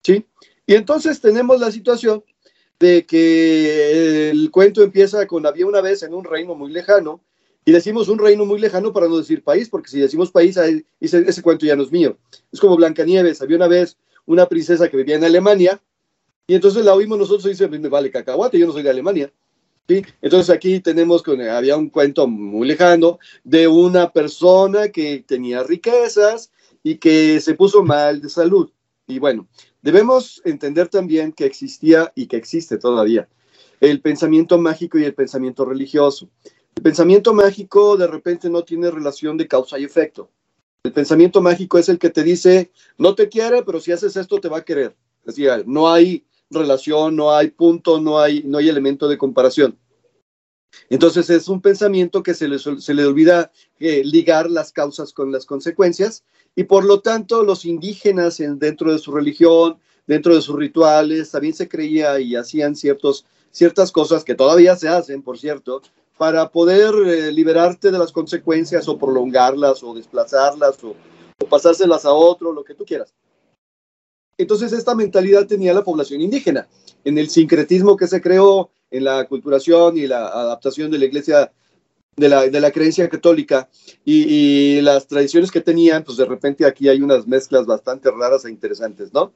¿sí? 0.02 0.24
Y 0.66 0.74
entonces 0.74 1.20
tenemos 1.20 1.60
la 1.60 1.70
situación 1.70 2.24
de 2.78 3.06
que 3.06 4.30
el 4.30 4.50
cuento 4.50 4.82
empieza 4.82 5.26
con 5.26 5.46
había 5.46 5.66
una 5.66 5.80
vez 5.80 6.02
en 6.02 6.14
un 6.14 6.24
reino 6.24 6.54
muy 6.54 6.70
lejano, 6.70 7.22
y 7.64 7.72
decimos 7.72 8.08
un 8.08 8.20
reino 8.20 8.44
muy 8.44 8.60
lejano 8.60 8.92
para 8.92 9.08
no 9.08 9.18
decir 9.18 9.42
país, 9.42 9.68
porque 9.68 9.90
si 9.90 9.98
decimos 9.98 10.30
país, 10.30 10.56
ese, 10.56 10.84
ese 11.00 11.42
cuento 11.42 11.66
ya 11.66 11.74
no 11.74 11.82
es 11.82 11.90
mío. 11.90 12.16
Es 12.52 12.60
como 12.60 12.76
Blancanieves, 12.76 13.42
había 13.42 13.56
una 13.56 13.66
vez 13.66 13.96
una 14.24 14.46
princesa 14.46 14.88
que 14.88 14.96
vivía 14.96 15.16
en 15.16 15.24
Alemania, 15.24 15.80
y 16.46 16.54
entonces 16.54 16.84
la 16.84 16.94
oímos 16.94 17.18
nosotros 17.18 17.46
y 17.46 17.50
dice, 17.50 17.66
vale 17.66 18.10
cacahuate, 18.10 18.58
yo 18.58 18.66
no 18.66 18.72
soy 18.72 18.84
de 18.84 18.90
Alemania. 18.90 19.32
¿Sí? 19.88 20.02
Entonces 20.20 20.54
aquí 20.54 20.80
tenemos 20.80 21.22
que 21.22 21.48
había 21.48 21.76
un 21.76 21.90
cuento 21.90 22.26
muy 22.26 22.66
lejano 22.66 23.18
de 23.44 23.68
una 23.68 24.10
persona 24.10 24.88
que 24.88 25.24
tenía 25.26 25.62
riquezas 25.62 26.50
y 26.82 26.96
que 26.96 27.40
se 27.40 27.54
puso 27.54 27.84
mal 27.84 28.20
de 28.20 28.28
salud. 28.28 28.70
Y 29.06 29.20
bueno, 29.20 29.46
Debemos 29.86 30.42
entender 30.44 30.88
también 30.88 31.30
que 31.30 31.46
existía 31.46 32.12
y 32.16 32.26
que 32.26 32.36
existe 32.36 32.76
todavía 32.76 33.28
el 33.78 34.00
pensamiento 34.00 34.58
mágico 34.58 34.98
y 34.98 35.04
el 35.04 35.14
pensamiento 35.14 35.64
religioso. 35.64 36.28
El 36.74 36.82
pensamiento 36.82 37.32
mágico 37.32 37.96
de 37.96 38.08
repente 38.08 38.50
no 38.50 38.64
tiene 38.64 38.90
relación 38.90 39.36
de 39.36 39.46
causa 39.46 39.78
y 39.78 39.84
efecto. 39.84 40.28
El 40.82 40.92
pensamiento 40.92 41.40
mágico 41.40 41.78
es 41.78 41.88
el 41.88 42.00
que 42.00 42.10
te 42.10 42.24
dice, 42.24 42.72
no 42.98 43.14
te 43.14 43.28
quiere, 43.28 43.62
pero 43.62 43.78
si 43.78 43.92
haces 43.92 44.16
esto 44.16 44.40
te 44.40 44.48
va 44.48 44.58
a 44.58 44.64
querer. 44.64 44.96
Es 45.24 45.36
decir, 45.36 45.52
no 45.68 45.88
hay 45.88 46.26
relación, 46.50 47.16
no 47.16 47.34
hay 47.34 47.50
punto, 47.50 48.00
no 48.00 48.18
hay, 48.18 48.42
no 48.44 48.58
hay 48.58 48.68
elemento 48.68 49.08
de 49.08 49.18
comparación. 49.18 49.78
Entonces 50.90 51.30
es 51.30 51.48
un 51.48 51.60
pensamiento 51.60 52.22
que 52.22 52.34
se 52.34 52.48
le, 52.48 52.58
se 52.58 52.94
le 52.94 53.06
olvida 53.06 53.50
eh, 53.78 54.02
ligar 54.04 54.50
las 54.50 54.72
causas 54.72 55.12
con 55.12 55.32
las 55.32 55.46
consecuencias 55.46 56.24
y 56.54 56.64
por 56.64 56.84
lo 56.84 57.00
tanto 57.00 57.42
los 57.42 57.64
indígenas 57.64 58.38
dentro 58.38 58.92
de 58.92 58.98
su 58.98 59.12
religión, 59.12 59.78
dentro 60.06 60.34
de 60.34 60.42
sus 60.42 60.56
rituales, 60.56 61.30
también 61.30 61.54
se 61.54 61.68
creía 61.68 62.20
y 62.20 62.36
hacían 62.36 62.76
ciertos, 62.76 63.26
ciertas 63.50 63.90
cosas 63.90 64.24
que 64.24 64.34
todavía 64.34 64.76
se 64.76 64.88
hacen, 64.88 65.22
por 65.22 65.38
cierto, 65.38 65.82
para 66.16 66.50
poder 66.50 66.94
eh, 67.06 67.32
liberarte 67.32 67.90
de 67.90 67.98
las 67.98 68.12
consecuencias 68.12 68.88
o 68.88 68.98
prolongarlas 68.98 69.82
o 69.82 69.94
desplazarlas 69.94 70.82
o, 70.84 70.94
o 71.42 71.46
pasárselas 71.46 72.04
a 72.04 72.12
otro, 72.12 72.52
lo 72.52 72.64
que 72.64 72.74
tú 72.74 72.84
quieras. 72.84 73.14
Entonces 74.38 74.72
esta 74.72 74.94
mentalidad 74.94 75.46
tenía 75.46 75.72
la 75.72 75.84
población 75.84 76.20
indígena. 76.20 76.68
En 77.04 77.18
el 77.18 77.30
sincretismo 77.30 77.96
que 77.96 78.06
se 78.06 78.20
creó 78.20 78.70
en 78.90 79.04
la 79.04 79.26
culturación 79.26 79.96
y 79.96 80.06
la 80.06 80.28
adaptación 80.28 80.90
de 80.90 80.98
la 80.98 81.04
iglesia, 81.06 81.52
de 82.16 82.28
la, 82.28 82.70
creencia 82.70 83.08
católica 83.08 83.68
y, 84.04 84.80
las 84.80 85.06
tradiciones 85.06 85.50
que 85.50 85.60
tenían, 85.60 86.04
pues 86.04 86.16
de 86.16 86.24
repente 86.24 86.64
aquí 86.64 86.88
hay 86.88 87.00
unas 87.00 87.26
mezclas 87.26 87.66
bastante 87.66 88.10
raras 88.10 88.44
e 88.44 88.50
interesantes, 88.50 89.12
¿no? 89.12 89.32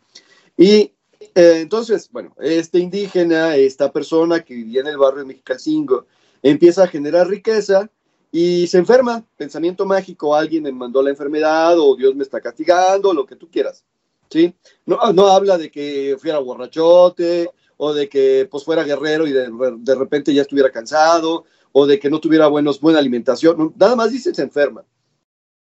Y 0.57 0.93
eh, 1.35 1.59
entonces, 1.61 2.09
bueno, 2.11 2.35
este 2.41 2.79
indígena, 2.79 3.57
esta 3.57 3.93
persona 3.93 4.41
que 4.41 4.55
vivía 4.55 4.81
en 4.81 4.87
el 4.89 4.99
barrio 4.99 5.21
de 5.21 5.27
Mexicalcingo, 5.27 6.07
empieza 6.43 6.85
a 6.85 6.89
generar 6.89 7.29
riqueza 7.29 7.91
y 8.33 8.67
se 8.67 8.79
enferma, 8.79 9.25
pensamiento 9.37 9.85
mágico, 9.85 10.35
alguien 10.35 10.63
me 10.63 10.73
mandó 10.73 11.03
la 11.03 11.11
enfermedad 11.11 11.79
o 11.79 11.97
Dios 11.97 12.15
me 12.15 12.23
está 12.23 12.41
castigando, 12.41 13.13
lo 13.13 13.27
que 13.27 13.37
tú 13.37 13.51
quieras, 13.51 13.85
¿sí? 14.31 14.55
No, 14.87 15.13
no 15.13 15.29
habla 15.29 15.59
de 15.59 15.71
que 15.71 16.17
fuera 16.19 16.39
borrachote 16.39 17.51
o 17.77 17.93
de 17.93 18.09
que 18.09 18.47
pues 18.51 18.65
fuera 18.65 18.85
guerrero 18.85 19.27
y 19.27 19.33
de, 19.33 19.95
repente 19.95 20.33
ya 20.33 20.43
estuviera 20.43 20.71
cansado, 20.71 21.45
o 21.73 21.87
de 21.87 21.99
que 21.99 22.11
no 22.11 22.21
tuviera 22.21 22.47
buenos, 22.47 22.81
buena 22.81 22.99
alimentación, 22.99 23.75
nada 23.77 23.97
más 23.97 24.11
dice 24.11 24.35
se 24.35 24.43
enferma. 24.43 24.85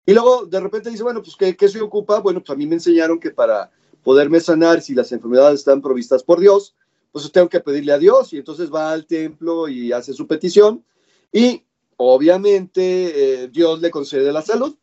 Y 0.04 0.12
luego 0.12 0.46
de 0.46 0.60
repente 0.60 0.90
dice, 0.90 1.02
bueno, 1.02 1.20
pues 1.20 1.34
¿qué, 1.36 1.56
¿qué 1.56 1.68
se 1.68 1.80
ocupa? 1.80 2.20
Bueno, 2.20 2.40
pues 2.40 2.50
a 2.50 2.54
mí 2.54 2.64
me 2.66 2.76
enseñaron 2.76 3.18
que 3.18 3.30
para 3.32 3.72
poderme 4.04 4.38
sanar, 4.38 4.82
si 4.82 4.94
las 4.94 5.10
enfermedades 5.10 5.60
están 5.60 5.82
provistas 5.82 6.22
por 6.22 6.38
Dios, 6.38 6.76
pues 7.10 7.32
tengo 7.32 7.48
que 7.48 7.60
pedirle 7.60 7.92
a 7.92 7.98
Dios 7.98 8.32
y 8.32 8.38
entonces 8.38 8.72
va 8.72 8.92
al 8.92 9.06
templo 9.06 9.68
y 9.68 9.90
hace 9.90 10.12
su 10.12 10.26
petición 10.26 10.84
y 11.32 11.64
obviamente 11.96 13.44
eh, 13.44 13.48
Dios 13.48 13.80
le 13.80 13.90
concede 13.90 14.32
la 14.32 14.42
salud 14.42 14.76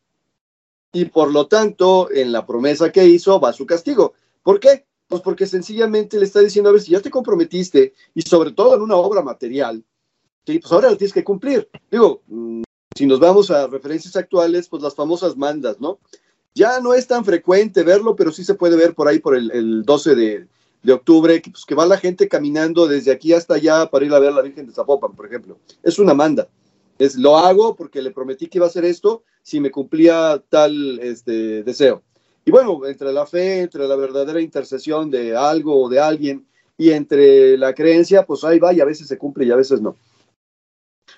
y 0.93 1.06
por 1.06 1.32
lo 1.32 1.47
tanto 1.47 2.10
en 2.12 2.32
la 2.32 2.45
promesa 2.45 2.91
que 2.91 3.03
hizo 3.03 3.39
va 3.39 3.51
su 3.51 3.65
castigo. 3.65 4.13
¿Por 4.43 4.60
qué? 4.60 4.86
Pues 5.08 5.21
porque 5.21 5.47
sencillamente 5.47 6.17
le 6.17 6.25
está 6.25 6.39
diciendo, 6.39 6.69
a 6.69 6.73
ver, 6.73 6.82
si 6.82 6.91
ya 6.91 7.01
te 7.01 7.10
comprometiste, 7.10 7.93
y 8.13 8.21
sobre 8.21 8.51
todo 8.51 8.75
en 8.75 8.82
una 8.82 8.95
obra 8.95 9.21
material, 9.21 9.84
¿sí? 10.45 10.60
pues 10.60 10.71
ahora 10.71 10.91
lo 10.91 10.97
tienes 10.97 11.13
que 11.13 11.23
cumplir. 11.23 11.67
Digo, 11.91 12.21
mm, 12.27 12.62
si 12.95 13.08
nos 13.08 13.19
vamos 13.19 13.49
a 13.49 13.67
referencias 13.67 14.15
actuales, 14.15 14.69
pues 14.69 14.84
las 14.84 14.95
famosas 14.95 15.36
mandas, 15.36 15.82
¿no? 15.82 15.99
Ya 16.53 16.79
no 16.79 16.93
es 16.93 17.08
tan 17.08 17.25
frecuente 17.25 17.84
verlo, 17.84 18.15
pero 18.15 18.32
sí 18.32 18.43
se 18.43 18.53
puede 18.53 18.75
ver 18.77 18.93
por 18.93 19.08
ahí 19.08 19.17
por 19.17 19.36
el, 19.36 19.84
12 19.84 20.15
de, 20.15 20.93
octubre, 20.93 21.41
que, 21.41 21.49
pues, 21.49 21.65
que 21.65 21.73
va 21.73 21.88
la 21.88 21.97
gente 21.97 22.27
caminando 22.27 22.88
desde 22.88 23.12
aquí 23.12 23.34
hasta 23.34 23.56
allá 23.56 23.89
para 23.89 24.06
ir 24.06 24.13
a 24.13 24.19
ver 24.19 24.34
la 24.34 24.43
Virgen 24.43 24.67
de 24.67 24.73
Zapopan, 24.73 25.15
por 25.15 25.25
ejemplo. 25.25 25.58
Es 25.82 25.97
una 25.97 26.13
manda. 26.13 26.47
Es, 26.99 27.15
lo 27.15 27.38
hago 27.38 27.75
porque 27.75 28.01
le 28.01 28.12
prometí 28.12 28.47
que 28.47 28.60
iba 28.60 28.65
a 28.65 28.69
hacer 28.69 28.86
esto 28.86 29.23
si 29.41 29.60
me 29.60 29.71
cumplía 29.71 30.43
tal 30.49 30.99
este, 30.99 31.63
deseo. 31.63 32.03
Y 32.45 32.51
bueno, 32.51 32.86
entre 32.86 33.12
la 33.13 33.25
fe, 33.25 33.62
entre 33.62 33.88
la 33.88 33.95
verdadera 33.95 34.41
intercesión 34.41 35.10
de 35.10 35.36
algo 35.36 35.82
o 35.82 35.89
de 35.89 35.99
alguien 35.99 36.45
y 36.77 36.91
entre 36.91 37.58
la 37.58 37.73
creencia, 37.73 38.25
pues 38.25 38.43
ahí 38.43 38.60
va 38.60 38.73
y 38.73 38.82
a 38.82 38.86
veces 38.86 39.08
se 39.08 39.17
cumple 39.17 39.45
y 39.45 39.51
a 39.51 39.56
veces 39.56 39.82
no. 39.82 39.95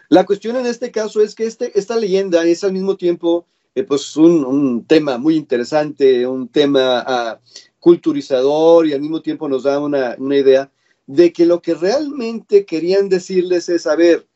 La 0.09 0.25
cuestión 0.25 0.55
en 0.55 0.65
este 0.65 0.91
caso 0.91 1.21
es 1.21 1.33
que 1.33 1.45
este, 1.45 1.77
esta 1.77 1.95
leyenda 1.95 2.45
es 2.45 2.63
al 2.63 2.73
mismo 2.73 2.95
tiempo 2.95 3.47
eh, 3.73 3.83
pues 3.83 4.15
un, 4.15 4.85
tema 4.85 5.17
muy 5.17 5.35
interesante, 5.35 6.25
un 6.27 6.47
tema 6.47 7.03
ah, 7.05 7.39
culturizador 7.79 8.87
y 8.87 8.93
al 8.93 9.01
mismo 9.01 9.21
tiempo 9.21 9.49
nos 9.49 9.63
da 9.63 9.79
una, 9.79 10.15
una 10.17 10.37
idea 10.37 10.71
de 11.07 11.33
que 11.33 11.45
lo 11.45 11.61
que 11.61 11.73
realmente 11.73 12.65
querían 12.65 13.09
decirles 13.09 13.69
es, 13.69 13.85
a 13.85 13.95
ver, 13.95 14.27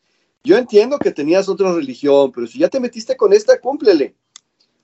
yo 0.42 0.56
entiendo 0.56 0.98
que 0.98 1.10
tenías 1.10 1.48
otra 1.48 1.72
religión, 1.72 2.32
pero 2.32 2.46
si 2.46 2.58
ya 2.58 2.68
te 2.68 2.80
metiste 2.80 3.16
con 3.16 3.32
esta, 3.32 3.60
cúmplele 3.60 4.14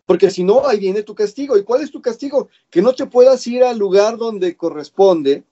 porque 0.06 0.30
si 0.30 0.44
no, 0.44 0.66
ahí 0.66 0.78
viene 0.78 1.02
tu 1.02 1.14
castigo. 1.14 1.58
¿Y 1.58 1.64
cuál 1.64 1.82
es 1.82 1.90
tu 1.90 2.00
castigo? 2.00 2.48
Que 2.70 2.80
no 2.80 2.94
te 2.94 3.06
puedas 3.06 3.44
ir 3.48 3.64
al 3.64 3.76
lugar 3.76 4.16
donde 4.16 4.56
corresponde 4.56 5.44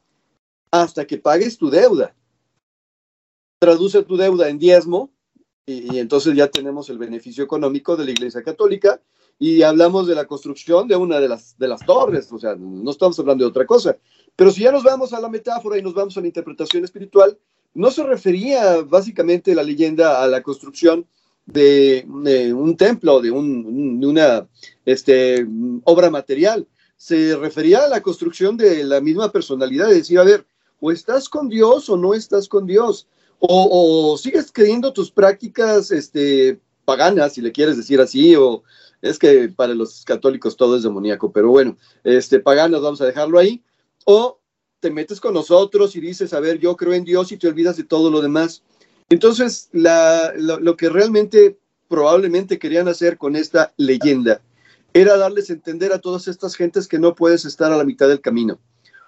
hasta 0.70 1.04
que 1.06 1.18
pagues 1.18 1.58
tu 1.58 1.68
deuda. 1.70 2.14
Traduce 3.58 4.02
tu 4.04 4.16
deuda 4.16 4.48
en 4.48 4.58
diezmo 4.58 5.10
y, 5.66 5.98
entonces 5.98 6.36
ya 6.36 6.48
tenemos 6.48 6.88
el 6.88 6.98
beneficio 6.98 7.42
económico 7.42 7.96
de 7.96 8.04
la 8.04 8.10
Iglesia 8.12 8.42
Católica 8.42 9.02
y 9.38 9.62
hablamos 9.62 10.06
de 10.06 10.14
la 10.14 10.26
construcción 10.26 10.86
de 10.86 10.94
una 10.94 11.18
de 11.18 11.28
las, 11.28 11.58
de 11.58 11.66
las 11.66 11.84
torres, 11.84 12.30
o 12.30 12.38
sea, 12.38 12.54
no 12.54 12.88
estamos 12.90 13.18
hablando 13.18 13.44
de 13.44 13.50
otra 13.50 13.66
cosa. 13.66 13.96
Pero 14.36 14.52
si 14.52 14.62
ya 14.62 14.70
nos 14.70 14.84
vamos 14.84 15.12
a 15.12 15.20
la 15.20 15.28
metáfora 15.28 15.76
y 15.76 15.82
nos 15.82 15.94
vamos 15.94 16.16
a 16.16 16.20
la 16.20 16.28
interpretación 16.28 16.84
espiritual, 16.84 17.36
no 17.74 17.90
se 17.90 18.04
refería 18.04 18.82
básicamente 18.82 19.54
la 19.54 19.62
leyenda 19.62 20.22
a 20.22 20.26
la 20.28 20.42
construcción 20.42 21.06
de, 21.44 22.06
un 22.06 22.76
templo, 22.76 23.20
de, 23.20 23.30
una 23.30 24.48
este, 24.84 25.46
obra 25.84 26.10
material. 26.10 26.66
Se 26.96 27.37
refería 27.37 27.84
a 27.84 27.88
la 27.88 28.00
construcción 28.00 28.56
de 28.56 28.84
la 28.84 29.00
misma 29.00 29.30
personalidad, 29.30 29.88
de 29.88 29.96
decir, 29.96 30.18
a 30.18 30.24
ver, 30.24 30.46
o 30.80 30.90
estás 30.90 31.28
con 31.28 31.48
Dios 31.48 31.88
o 31.88 31.96
no 31.96 32.14
estás 32.14 32.48
con 32.48 32.66
Dios, 32.66 33.08
o, 33.40 34.16
sigues 34.16 34.50
creyendo 34.50 34.92
tus 34.92 35.10
prácticas 35.10 35.90
este, 35.90 36.60
paganas, 36.84 37.34
si 37.34 37.42
le 37.42 37.52
quieres 37.52 37.76
decir 37.76 38.00
así, 38.00 38.34
o 38.37 38.62
es 39.02 39.18
que 39.18 39.50
para 39.50 39.74
los 39.74 40.04
católicos 40.04 40.56
todo 40.56 40.76
es 40.76 40.82
demoníaco, 40.82 41.30
pero 41.30 41.50
bueno, 41.50 41.76
este, 42.04 42.38
vamos 42.38 43.00
a 43.00 43.06
dejarlo 43.06 43.38
ahí, 43.38 43.62
o 44.06 44.38
te 44.84 44.90
metes 44.90 45.18
con 45.18 45.32
nosotros 45.32 45.96
y 45.96 46.00
dices, 46.00 46.34
a 46.34 46.40
ver, 46.40 46.58
yo 46.58 46.76
creo 46.76 46.92
en 46.92 47.04
Dios 47.04 47.32
y 47.32 47.38
te 47.38 47.48
olvidas 47.48 47.78
de 47.78 47.84
todo 47.84 48.10
lo 48.10 48.20
demás. 48.20 48.62
Entonces, 49.08 49.70
lo, 49.72 50.76
que 50.76 50.90
realmente 50.90 51.56
probablemente 51.88 52.58
querían 52.58 52.86
hacer 52.86 53.16
con 53.16 53.34
esta 53.34 53.72
leyenda 53.78 54.42
era 54.92 55.16
darles 55.16 55.48
a 55.48 55.54
entender 55.54 55.94
a 55.94 56.00
todas 56.00 56.28
estas 56.28 56.54
gentes 56.54 56.86
que 56.86 56.98
no 56.98 57.14
puedes 57.14 57.46
estar 57.46 57.72
a 57.72 57.78
la 57.78 57.84
mitad 57.84 58.08
del 58.08 58.20
camino. 58.20 58.58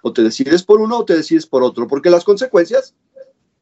O 0.01 0.11
te 0.11 0.23
decides 0.23 0.63
por 0.63 0.81
uno 0.81 0.97
o 0.97 1.05
te 1.05 1.15
decides 1.15 1.45
por 1.45 1.61
otro, 1.61 1.87
porque 1.87 2.09
las 2.09 2.23
consecuencias 2.23 2.95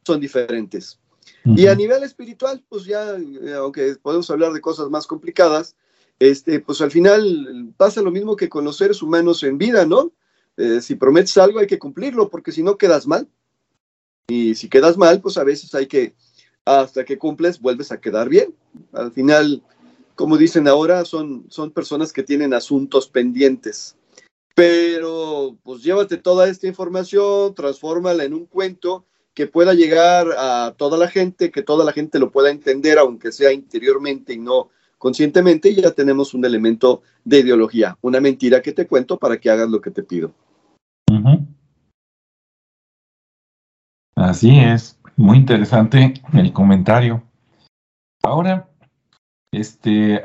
son 0.06 0.18
diferentes. 0.18 0.98
Y 1.44 1.66
a 1.66 1.74
nivel 1.74 2.02
espiritual, 2.02 2.64
pues 2.70 2.86
ya, 2.86 3.10
eh, 3.10 3.52
aunque 3.58 3.94
podemos 4.00 4.30
hablar 4.30 4.54
de 4.54 4.62
cosas 4.62 4.88
más 4.88 5.06
complicadas, 5.06 5.76
este, 6.18 6.60
pues 6.60 6.80
al 6.80 6.90
final 6.90 7.74
pasa 7.76 8.00
lo 8.00 8.10
mismo 8.10 8.36
que 8.36 8.48
con 8.48 8.64
los 8.64 8.78
seres 8.78 9.02
humanos 9.02 9.42
en 9.42 9.58
vida, 9.58 9.84
¿no? 9.84 10.12
Eh, 10.56 10.80
si 10.80 10.94
prometes 10.94 11.36
algo 11.36 11.58
hay 11.58 11.66
que 11.66 11.78
cumplirlo, 11.78 12.28
porque 12.28 12.52
si 12.52 12.62
no 12.62 12.78
quedas 12.78 13.06
mal. 13.06 13.28
Y 14.28 14.54
si 14.54 14.68
quedas 14.68 14.96
mal, 14.96 15.20
pues 15.20 15.38
a 15.38 15.44
veces 15.44 15.74
hay 15.74 15.86
que 15.86 16.14
hasta 16.64 17.04
que 17.04 17.16
cumples 17.16 17.60
vuelves 17.60 17.92
a 17.92 18.00
quedar 18.00 18.28
bien. 18.28 18.54
Al 18.92 19.12
final, 19.12 19.62
como 20.16 20.36
dicen 20.36 20.66
ahora, 20.66 21.04
son, 21.04 21.46
son 21.48 21.70
personas 21.70 22.12
que 22.12 22.24
tienen 22.24 22.52
asuntos 22.52 23.08
pendientes. 23.08 23.96
Pero 24.54 25.56
pues 25.62 25.82
llévate 25.82 26.16
toda 26.16 26.48
esta 26.48 26.66
información, 26.66 27.54
transfórmala 27.54 28.24
en 28.24 28.34
un 28.34 28.46
cuento 28.46 29.04
que 29.34 29.46
pueda 29.46 29.74
llegar 29.74 30.28
a 30.38 30.74
toda 30.76 30.96
la 30.96 31.08
gente, 31.08 31.50
que 31.50 31.62
toda 31.62 31.84
la 31.84 31.92
gente 31.92 32.18
lo 32.18 32.32
pueda 32.32 32.50
entender, 32.50 32.98
aunque 32.98 33.32
sea 33.32 33.52
interiormente 33.52 34.32
y 34.32 34.38
no 34.38 34.70
conscientemente, 34.96 35.68
y 35.68 35.74
ya 35.74 35.90
tenemos 35.90 36.32
un 36.32 36.44
elemento 36.46 37.02
de 37.22 37.40
ideología, 37.40 37.98
una 38.00 38.18
mentira 38.18 38.62
que 38.62 38.72
te 38.72 38.86
cuento 38.86 39.18
para 39.18 39.38
que 39.38 39.50
hagas 39.50 39.68
lo 39.68 39.82
que 39.82 39.90
te 39.90 40.02
pido. 40.02 40.32
Así 44.16 44.58
es. 44.58 44.98
Muy 45.16 45.38
interesante 45.38 46.14
el 46.32 46.52
comentario. 46.52 47.22
Ahora, 48.22 48.68
este, 49.52 50.22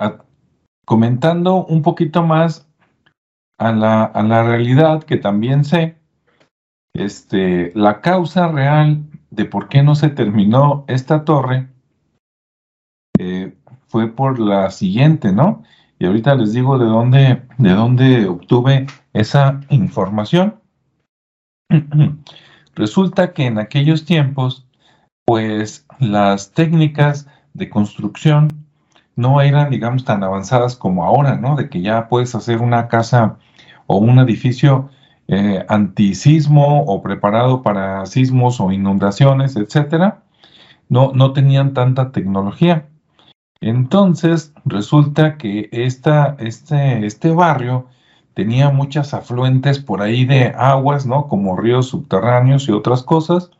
comentando 0.85 1.65
un 1.65 1.81
poquito 1.81 2.23
más 2.23 2.67
a 3.57 3.71
la, 3.71 4.03
a 4.03 4.23
la, 4.23 4.43
realidad 4.43 5.03
que 5.03 5.17
también 5.17 5.63
sé, 5.63 5.97
este, 6.93 7.71
la 7.75 8.01
causa 8.01 8.47
real 8.47 9.03
de 9.29 9.45
por 9.45 9.69
qué 9.69 9.83
no 9.83 9.95
se 9.95 10.09
terminó 10.09 10.83
esta 10.87 11.23
torre 11.23 11.69
eh, 13.19 13.55
fue 13.87 14.07
por 14.07 14.39
la 14.39 14.71
siguiente, 14.71 15.31
¿no? 15.31 15.63
Y 15.99 16.05
ahorita 16.05 16.35
les 16.35 16.53
digo 16.53 16.79
de 16.79 16.85
dónde, 16.85 17.43
de 17.57 17.69
dónde 17.69 18.27
obtuve 18.27 18.87
esa 19.13 19.61
información. 19.69 20.60
Resulta 22.75 23.33
que 23.33 23.45
en 23.45 23.59
aquellos 23.59 24.05
tiempos 24.05 24.65
pues 25.25 25.85
las 25.99 26.51
técnicas 26.51 27.27
de 27.53 27.69
construcción 27.69 28.49
no 29.15 29.41
eran, 29.41 29.69
digamos, 29.69 30.03
tan 30.03 30.23
avanzadas 30.23 30.75
como 30.75 31.05
ahora, 31.05 31.35
¿no? 31.35 31.55
De 31.55 31.69
que 31.69 31.81
ya 31.81 32.07
puedes 32.09 32.33
hacer 32.35 32.59
una 32.59 32.87
casa 32.87 33.37
o 33.87 33.97
un 33.97 34.19
edificio 34.19 34.89
eh, 35.27 35.65
antisismo 35.69 36.83
o 36.83 37.01
preparado 37.01 37.61
para 37.61 38.05
sismos 38.05 38.59
o 38.59 38.71
inundaciones, 38.71 39.55
etcétera. 39.55 40.23
No, 40.89 41.11
no 41.13 41.33
tenían 41.33 41.73
tanta 41.73 42.11
tecnología. 42.11 42.89
Entonces, 43.61 44.53
resulta 44.65 45.37
que 45.37 45.69
esta, 45.71 46.35
este, 46.39 47.05
este 47.05 47.31
barrio 47.31 47.87
tenía 48.33 48.69
muchas 48.69 49.13
afluentes 49.13 49.79
por 49.79 50.01
ahí 50.01 50.25
de 50.25 50.53
aguas, 50.57 51.05
¿no? 51.05 51.27
Como 51.27 51.57
ríos 51.57 51.87
subterráneos 51.87 52.67
y 52.67 52.71
otras 52.71 53.03
cosas 53.03 53.51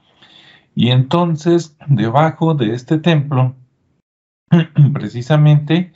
y 0.76 0.90
entonces, 0.90 1.76
debajo 1.88 2.54
de 2.54 2.74
este 2.74 2.98
templo, 2.98 3.56
precisamente, 4.94 5.94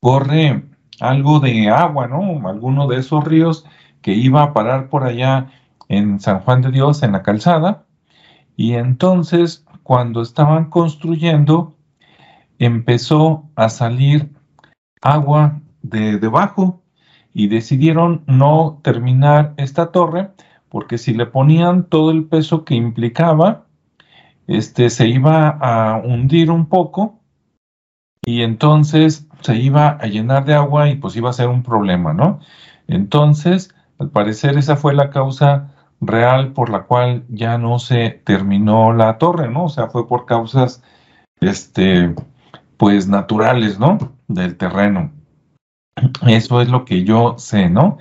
corre 0.00 0.64
algo 1.00 1.40
de 1.40 1.70
agua, 1.70 2.08
¿no? 2.08 2.48
Alguno 2.48 2.88
de 2.88 2.98
esos 2.98 3.24
ríos 3.24 3.64
que 4.02 4.14
iba 4.14 4.42
a 4.42 4.52
parar 4.52 4.88
por 4.88 5.04
allá 5.04 5.50
en 5.88 6.20
San 6.20 6.40
Juan 6.40 6.62
de 6.62 6.70
Dios, 6.70 7.02
en 7.02 7.12
la 7.12 7.22
calzada. 7.22 7.86
Y 8.56 8.74
entonces, 8.74 9.64
cuando 9.82 10.22
estaban 10.22 10.70
construyendo, 10.70 11.76
empezó 12.58 13.48
a 13.54 13.68
salir 13.68 14.32
agua 15.02 15.60
de 15.82 16.18
debajo 16.18 16.79
y 17.32 17.48
decidieron 17.48 18.22
no 18.26 18.80
terminar 18.82 19.54
esta 19.56 19.92
torre 19.92 20.30
porque 20.68 20.98
si 20.98 21.12
le 21.12 21.26
ponían 21.26 21.84
todo 21.84 22.10
el 22.10 22.24
peso 22.24 22.64
que 22.64 22.76
implicaba, 22.76 23.66
este, 24.46 24.88
se 24.88 25.08
iba 25.08 25.48
a 25.48 25.96
hundir 25.98 26.50
un 26.50 26.66
poco 26.66 27.20
y 28.24 28.42
entonces 28.42 29.26
se 29.40 29.56
iba 29.56 29.90
a 29.90 30.06
llenar 30.06 30.44
de 30.44 30.54
agua 30.54 30.88
y 30.88 30.96
pues 30.96 31.16
iba 31.16 31.30
a 31.30 31.34
ser 31.34 31.48
un 31.48 31.62
problema, 31.62 32.12
¿no? 32.14 32.40
Entonces, 32.86 33.74
al 33.98 34.10
parecer 34.10 34.58
esa 34.58 34.76
fue 34.76 34.94
la 34.94 35.10
causa 35.10 35.74
real 36.00 36.52
por 36.52 36.70
la 36.70 36.84
cual 36.84 37.24
ya 37.28 37.58
no 37.58 37.78
se 37.78 38.10
terminó 38.24 38.92
la 38.92 39.18
torre, 39.18 39.50
¿no? 39.50 39.64
O 39.64 39.68
sea, 39.68 39.88
fue 39.88 40.06
por 40.08 40.24
causas, 40.26 40.82
este, 41.40 42.14
pues 42.76 43.08
naturales, 43.08 43.78
¿no? 43.78 43.98
Del 44.28 44.56
terreno. 44.56 45.12
Eso 46.26 46.60
es 46.60 46.68
lo 46.68 46.84
que 46.84 47.04
yo 47.04 47.36
sé, 47.38 47.68
¿no? 47.70 47.98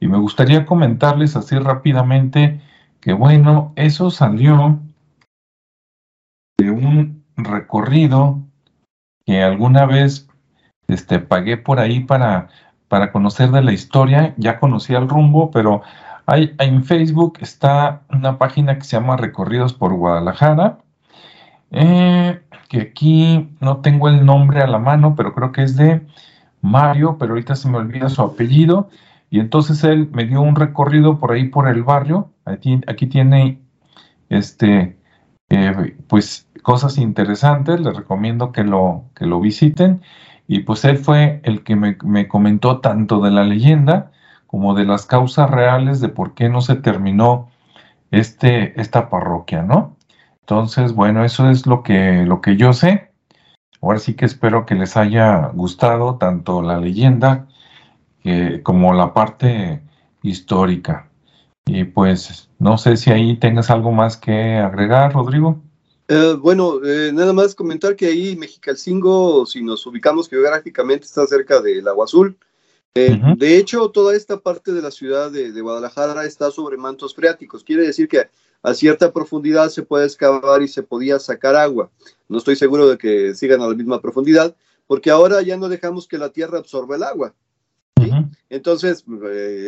Y 0.00 0.08
me 0.08 0.18
gustaría 0.18 0.66
comentarles 0.66 1.36
así 1.36 1.58
rápidamente 1.58 2.60
que, 3.00 3.12
bueno, 3.12 3.72
eso 3.76 4.10
salió 4.10 4.80
de 6.58 6.70
un 6.70 7.24
recorrido 7.36 8.40
que 9.24 9.42
alguna 9.42 9.86
vez 9.86 10.28
este, 10.88 11.18
pagué 11.18 11.56
por 11.56 11.80
ahí 11.80 12.00
para, 12.00 12.48
para 12.88 13.12
conocer 13.12 13.50
de 13.50 13.62
la 13.62 13.72
historia, 13.72 14.34
ya 14.36 14.58
conocía 14.58 14.98
el 14.98 15.08
rumbo, 15.08 15.50
pero 15.50 15.82
hay, 16.26 16.54
en 16.58 16.84
Facebook 16.84 17.38
está 17.40 18.02
una 18.10 18.38
página 18.38 18.76
que 18.76 18.84
se 18.84 18.96
llama 18.96 19.16
Recorridos 19.16 19.72
por 19.72 19.94
Guadalajara, 19.94 20.78
eh, 21.70 22.42
que 22.68 22.80
aquí 22.80 23.50
no 23.60 23.78
tengo 23.78 24.08
el 24.08 24.24
nombre 24.24 24.60
a 24.60 24.66
la 24.66 24.78
mano, 24.78 25.14
pero 25.16 25.34
creo 25.34 25.52
que 25.52 25.62
es 25.62 25.76
de 25.76 26.02
Mario, 26.62 27.16
pero 27.18 27.32
ahorita 27.32 27.54
se 27.56 27.68
me 27.68 27.78
olvida 27.78 28.08
su 28.08 28.22
apellido, 28.22 28.88
y 29.30 29.40
entonces 29.40 29.84
él 29.84 30.08
me 30.12 30.24
dio 30.24 30.40
un 30.40 30.56
recorrido 30.56 31.18
por 31.18 31.32
ahí 31.32 31.48
por 31.48 31.68
el 31.68 31.82
barrio, 31.82 32.32
aquí, 32.44 32.80
aquí 32.86 33.06
tiene 33.06 33.60
este, 34.30 34.96
eh, 35.50 35.96
pues 36.08 36.48
cosas 36.62 36.98
interesantes, 36.98 37.80
les 37.80 37.94
recomiendo 37.94 38.52
que 38.52 38.64
lo, 38.64 39.04
que 39.14 39.26
lo 39.26 39.40
visiten. 39.40 40.02
Y 40.48 40.60
pues 40.60 40.84
él 40.84 40.98
fue 40.98 41.40
el 41.44 41.62
que 41.62 41.76
me, 41.76 41.96
me, 42.04 42.28
comentó 42.28 42.80
tanto 42.80 43.20
de 43.20 43.30
la 43.30 43.44
leyenda 43.44 44.12
como 44.46 44.74
de 44.74 44.84
las 44.84 45.06
causas 45.06 45.50
reales 45.50 46.00
de 46.00 46.08
por 46.08 46.34
qué 46.34 46.48
no 46.48 46.60
se 46.60 46.76
terminó 46.76 47.50
este, 48.10 48.78
esta 48.80 49.08
parroquia, 49.10 49.62
¿no? 49.62 49.96
Entonces, 50.40 50.94
bueno, 50.94 51.24
eso 51.24 51.50
es 51.50 51.66
lo 51.66 51.82
que, 51.82 52.24
lo 52.26 52.40
que 52.40 52.56
yo 52.56 52.72
sé. 52.72 53.11
Ahora 53.82 53.98
sí 53.98 54.14
que 54.14 54.24
espero 54.24 54.64
que 54.64 54.74
les 54.74 54.96
haya 54.96 55.48
gustado 55.48 56.16
tanto 56.16 56.62
la 56.62 56.78
leyenda 56.78 57.48
como 58.62 58.94
la 58.94 59.12
parte 59.12 59.82
histórica. 60.22 61.10
Y 61.66 61.84
pues 61.84 62.48
no 62.58 62.78
sé 62.78 62.96
si 62.96 63.10
ahí 63.10 63.36
tengas 63.36 63.70
algo 63.70 63.92
más 63.92 64.16
que 64.16 64.56
agregar, 64.56 65.12
Rodrigo. 65.12 65.60
Eh, 66.08 66.36
bueno, 66.38 66.80
eh, 66.84 67.10
nada 67.12 67.32
más 67.32 67.54
comentar 67.54 67.96
que 67.96 68.06
ahí 68.06 68.36
Mexicalcingo, 68.36 69.46
si 69.46 69.62
nos 69.62 69.86
ubicamos 69.86 70.28
geográficamente, 70.28 71.06
está 71.06 71.26
cerca 71.26 71.60
del 71.60 71.86
Agua 71.88 72.04
Azul. 72.04 72.36
Eh, 72.94 73.18
de 73.38 73.56
hecho, 73.56 73.90
toda 73.90 74.14
esta 74.14 74.40
parte 74.40 74.72
de 74.72 74.82
la 74.82 74.90
ciudad 74.90 75.30
de, 75.30 75.58
Guadalajara 75.58 76.26
está 76.26 76.50
sobre 76.50 76.76
mantos 76.76 77.14
freáticos. 77.14 77.64
Quiere 77.64 77.86
decir 77.86 78.08
que 78.08 78.28
a 78.62 78.74
cierta 78.74 79.12
profundidad 79.12 79.68
se 79.70 79.82
puede 79.82 80.06
excavar 80.06 80.62
y 80.62 80.68
se 80.68 80.82
podía 80.82 81.18
sacar 81.18 81.56
agua. 81.56 81.90
No 82.28 82.38
estoy 82.38 82.56
seguro 82.56 82.88
de 82.88 82.98
que 82.98 83.34
sigan 83.34 83.60
a 83.60 83.68
la 83.68 83.74
misma 83.74 84.00
profundidad, 84.00 84.54
porque 84.86 85.10
ahora 85.10 85.42
ya 85.42 85.56
no 85.56 85.68
dejamos 85.68 86.06
que 86.06 86.18
la 86.18 86.30
tierra 86.30 86.58
absorba 86.58 86.96
el 86.96 87.02
agua. 87.02 87.34
Entonces, 88.48 89.04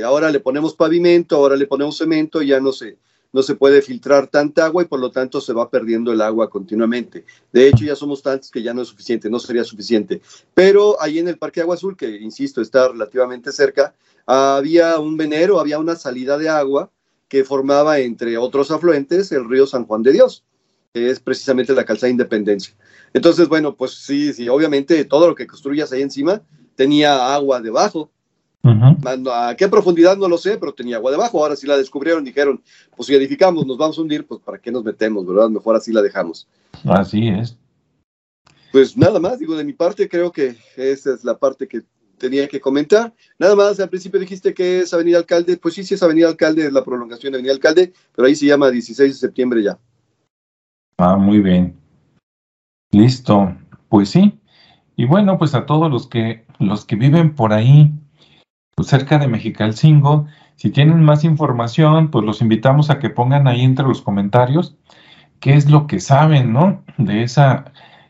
ahora 0.04 0.30
le 0.30 0.40
ponemos 0.40 0.74
pavimento, 0.74 1.36
ahora 1.36 1.56
le 1.56 1.66
ponemos 1.66 1.96
cemento, 1.96 2.42
ya 2.42 2.60
no 2.60 2.72
se, 2.72 2.98
no 3.32 3.42
se 3.42 3.54
puede 3.54 3.80
filtrar 3.80 4.28
tanta 4.28 4.66
agua 4.66 4.82
y 4.82 4.86
por 4.86 5.00
lo 5.00 5.10
tanto 5.10 5.40
se 5.40 5.52
va 5.52 5.70
perdiendo 5.70 6.12
el 6.12 6.20
agua 6.20 6.50
continuamente. 6.50 7.24
De 7.52 7.68
hecho, 7.68 7.84
ya 7.84 7.96
somos 7.96 8.22
tantos 8.22 8.50
que 8.50 8.62
ya 8.62 8.74
no 8.74 8.82
es 8.82 8.88
suficiente, 8.88 9.30
no 9.30 9.38
sería 9.38 9.64
suficiente. 9.64 10.20
Pero 10.52 11.00
ahí 11.00 11.18
en 11.18 11.28
el 11.28 11.38
Parque 11.38 11.60
Agua 11.60 11.74
Azul, 11.74 11.96
que 11.96 12.08
insisto, 12.08 12.60
está 12.60 12.88
relativamente 12.88 13.50
cerca, 13.50 13.94
había 14.26 14.98
un 14.98 15.16
venero, 15.16 15.58
había 15.58 15.78
una 15.78 15.96
salida 15.96 16.38
de 16.38 16.48
agua 16.48 16.90
que 17.34 17.42
formaba 17.42 17.98
entre 17.98 18.38
otros 18.38 18.70
afluentes 18.70 19.32
el 19.32 19.48
río 19.48 19.66
San 19.66 19.86
Juan 19.86 20.04
de 20.04 20.12
Dios, 20.12 20.44
que 20.92 21.10
es 21.10 21.18
precisamente 21.18 21.74
la 21.74 21.84
calzada 21.84 22.08
Independencia. 22.08 22.72
Entonces, 23.12 23.48
bueno, 23.48 23.74
pues 23.74 23.90
sí, 23.90 24.32
sí, 24.32 24.48
obviamente 24.48 25.04
todo 25.04 25.26
lo 25.26 25.34
que 25.34 25.48
construyas 25.48 25.90
ahí 25.90 26.02
encima 26.02 26.42
tenía 26.76 27.34
agua 27.34 27.60
debajo. 27.60 28.08
A 28.62 29.56
qué 29.58 29.66
profundidad 29.66 30.16
no 30.16 30.28
lo 30.28 30.38
sé, 30.38 30.58
pero 30.58 30.72
tenía 30.74 30.98
agua 30.98 31.10
debajo. 31.10 31.42
Ahora 31.42 31.56
sí 31.56 31.66
la 31.66 31.76
descubrieron, 31.76 32.22
dijeron, 32.22 32.62
pues 32.96 33.08
si 33.08 33.14
edificamos, 33.16 33.66
nos 33.66 33.78
vamos 33.78 33.98
a 33.98 34.02
hundir, 34.02 34.24
pues 34.24 34.40
para 34.40 34.58
qué 34.58 34.70
nos 34.70 34.84
metemos, 34.84 35.26
¿verdad? 35.26 35.48
Mejor 35.50 35.74
así 35.74 35.90
la 35.92 36.02
dejamos. 36.02 36.46
Así 36.84 37.26
es. 37.26 37.56
Pues 38.70 38.96
nada 38.96 39.18
más, 39.18 39.40
digo, 39.40 39.56
de 39.56 39.64
mi 39.64 39.72
parte 39.72 40.08
creo 40.08 40.30
que 40.30 40.56
esa 40.76 41.12
es 41.12 41.24
la 41.24 41.36
parte 41.36 41.66
que 41.66 41.82
tenía 42.18 42.48
que 42.48 42.60
comentar. 42.60 43.14
Nada 43.38 43.54
más, 43.54 43.80
al 43.80 43.88
principio 43.88 44.20
dijiste 44.20 44.54
que 44.54 44.80
es 44.80 44.94
Avenida 44.94 45.18
Alcalde, 45.18 45.56
pues 45.56 45.74
sí, 45.74 45.84
sí 45.84 45.94
es 45.94 46.02
Avenida 46.02 46.28
Alcalde, 46.28 46.66
es 46.66 46.72
la 46.72 46.84
prolongación 46.84 47.32
de 47.32 47.38
Avenida 47.38 47.52
Alcalde, 47.52 47.92
pero 48.14 48.26
ahí 48.26 48.34
se 48.34 48.46
llama 48.46 48.70
16 48.70 49.12
de 49.12 49.18
septiembre 49.18 49.62
ya. 49.62 49.78
Ah, 50.98 51.16
muy 51.16 51.40
bien. 51.40 51.76
Listo, 52.92 53.56
pues 53.88 54.10
sí. 54.10 54.38
Y 54.96 55.06
bueno, 55.06 55.38
pues 55.38 55.54
a 55.54 55.66
todos 55.66 55.90
los 55.90 56.06
que 56.06 56.44
los 56.60 56.84
que 56.84 56.96
viven 56.96 57.34
por 57.34 57.52
ahí, 57.52 57.90
pues 58.76 58.88
cerca 58.88 59.18
de 59.18 59.26
Mexicalcingo, 59.26 60.26
si 60.54 60.70
tienen 60.70 61.02
más 61.02 61.24
información, 61.24 62.10
pues 62.10 62.24
los 62.24 62.40
invitamos 62.40 62.90
a 62.90 63.00
que 63.00 63.10
pongan 63.10 63.48
ahí 63.48 63.62
entre 63.62 63.86
los 63.86 64.02
comentarios 64.02 64.76
qué 65.44 65.52
es 65.52 65.68
lo 65.68 65.86
que 65.86 66.00
saben, 66.00 66.54
¿no? 66.54 66.82
De 66.96 67.22
esa 67.22 67.66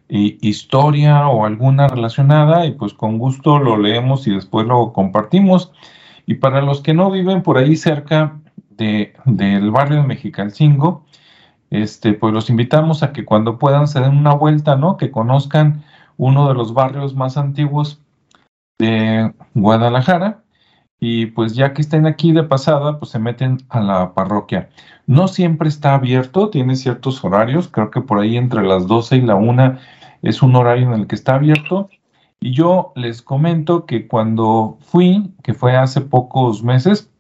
historia 0.09 1.29
o 1.29 1.45
alguna 1.45 1.89
relacionada 1.89 2.67
y 2.67 2.73
pues 2.73 2.95
con 2.95 3.19
gusto 3.19 3.59
lo 3.59 3.77
leemos 3.79 4.27
y 4.27 4.35
después 4.35 4.67
lo 4.67 4.93
compartimos. 4.93 5.73
Y 6.27 6.37
para 6.37 6.63
los 6.63 6.81
que 6.81 6.95
no 6.95 7.11
viven 7.11 7.43
por 7.43 7.59
ahí 7.59 7.77
cerca 7.77 8.39
de, 8.71 9.15
del 9.25 9.71
barrio 9.71 9.99
de 9.99 10.09
Mexicalcingo, 10.09 11.05
este, 11.71 12.13
pues 12.13 12.33
los 12.33 12.51
invitamos 12.51 13.03
a 13.03 13.13
que 13.13 13.25
cuando 13.25 13.59
puedan 13.59 13.89
se 13.89 14.01
den 14.01 14.17
una 14.17 14.35
vuelta, 14.35 14.77
¿no? 14.77 14.97
Que 14.97 15.11
conozcan 15.11 15.85
uno 16.17 16.49
de 16.49 16.55
los 16.55 16.75
barrios 16.75 17.15
más 17.15 17.37
antiguos 17.37 18.01
de 18.79 19.33
Guadalajara 19.55 20.44
y 21.01 21.27
pues 21.27 21.55
ya 21.55 21.75
que 21.75 21.83
estén 21.83 22.07
aquí 22.07 22.33
de 22.33 22.45
pasada, 22.45 22.99
pues 22.99 23.11
se 23.11 23.19
meten 23.19 23.59
a 23.69 23.81
la 23.81 24.15
parroquia. 24.15 24.71
No 25.07 25.29
siempre 25.29 25.69
está 25.69 25.95
abierto, 25.95 26.51
tiene 26.51 26.77
ciertos 26.77 27.23
horarios, 27.25 27.69
creo 27.69 27.91
que 27.91 28.01
por 28.01 28.19
ahí 28.19 28.37
entre 28.37 28.63
las 28.63 28.87
12 28.87 29.17
y 29.17 29.21
la 29.23 29.35
1 29.35 29.79
es 30.23 30.43
un 30.43 30.57
horario 30.57 30.93
en 30.93 31.01
el 31.01 31.07
que 31.07 31.15
está 31.15 31.35
abierto. 31.35 31.91
Y 32.41 32.53
yo 32.53 32.93
les 32.97 33.23
comento 33.23 33.87
que 33.87 34.07
cuando 34.09 34.79
fui, 34.81 35.35
que 35.43 35.55
fue 35.55 35.77
hace 35.77 36.01
pocos 36.01 36.63
meses, 36.63 37.11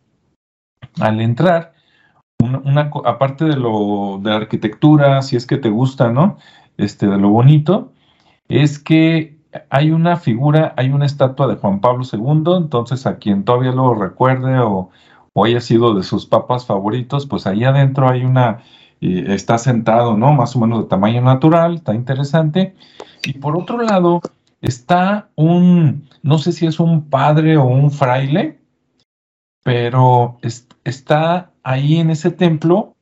al 1.00 1.20
entrar, 1.20 1.74
una, 2.38 2.90
aparte 3.04 3.44
de 3.44 3.56
lo 3.56 4.20
de 4.22 4.32
arquitectura, 4.32 5.22
si 5.22 5.37
es 5.37 5.46
que 5.46 5.56
te 5.56 5.70
gusta, 5.70 6.10
¿no? 6.10 6.38
Este, 6.76 7.06
de 7.06 7.18
lo 7.18 7.30
bonito, 7.30 7.92
es 8.48 8.78
que 8.78 9.34
hay 9.71 9.90
una 9.90 10.17
figura, 10.17 10.75
hay 10.77 10.90
una 10.90 11.07
estatua 11.07 11.47
de 11.47 11.57
Juan 11.57 11.81
Pablo 11.81 12.05
II, 12.11 12.57
entonces 12.57 13.07
a 13.07 13.19
quien 13.19 13.45
todavía 13.45 13.73
lo 13.73 13.95
recuerde 13.95 14.59
o, 14.61 14.90
haya 15.37 15.61
sido 15.61 15.95
de 15.95 16.05
sus 16.05 16.27
papas 16.27 16.64
favoritos, 16.67 17.27
pues 17.27 17.47
ahí 17.47 17.64
adentro 17.64 18.09
hay 18.09 18.25
una, 18.25 18.62
está 19.01 19.59
sentado, 19.59 20.17
¿no? 20.17 20.33
Más 20.33 20.55
o 20.55 20.61
menos 20.61 20.83
de 20.83 20.88
tamaño 20.88 21.23
natural, 21.23 21.77
está 21.77 21.95
interesante. 21.95 22.77
Y 23.25 23.35
por 23.38 23.57
otro 23.57 23.83
lado, 23.83 24.21
está 24.61 25.29
un, 25.35 26.09
no 26.23 26.38
sé 26.38 26.53
si 26.53 26.67
es 26.67 26.79
un 26.79 27.11
padre 27.11 27.57
o 27.57 27.64
un 27.64 27.90
fraile, 27.90 28.61
pero 29.64 30.38
está 30.85 31.51
ahí 31.64 31.97
en 31.97 32.11
ese 32.11 32.31
templo, 32.31 32.95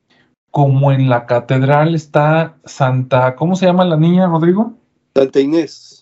como 0.49 0.91
en 0.91 1.09
la 1.09 1.25
catedral 1.27 1.93
está 1.93 2.55
Santa, 2.65 3.35
¿cómo 3.35 3.55
se 3.55 3.65
llama 3.67 3.85
la 3.85 3.97
niña, 3.97 4.27
Rodrigo? 4.27 4.73
Santa 5.15 5.39
Inés. 5.39 5.92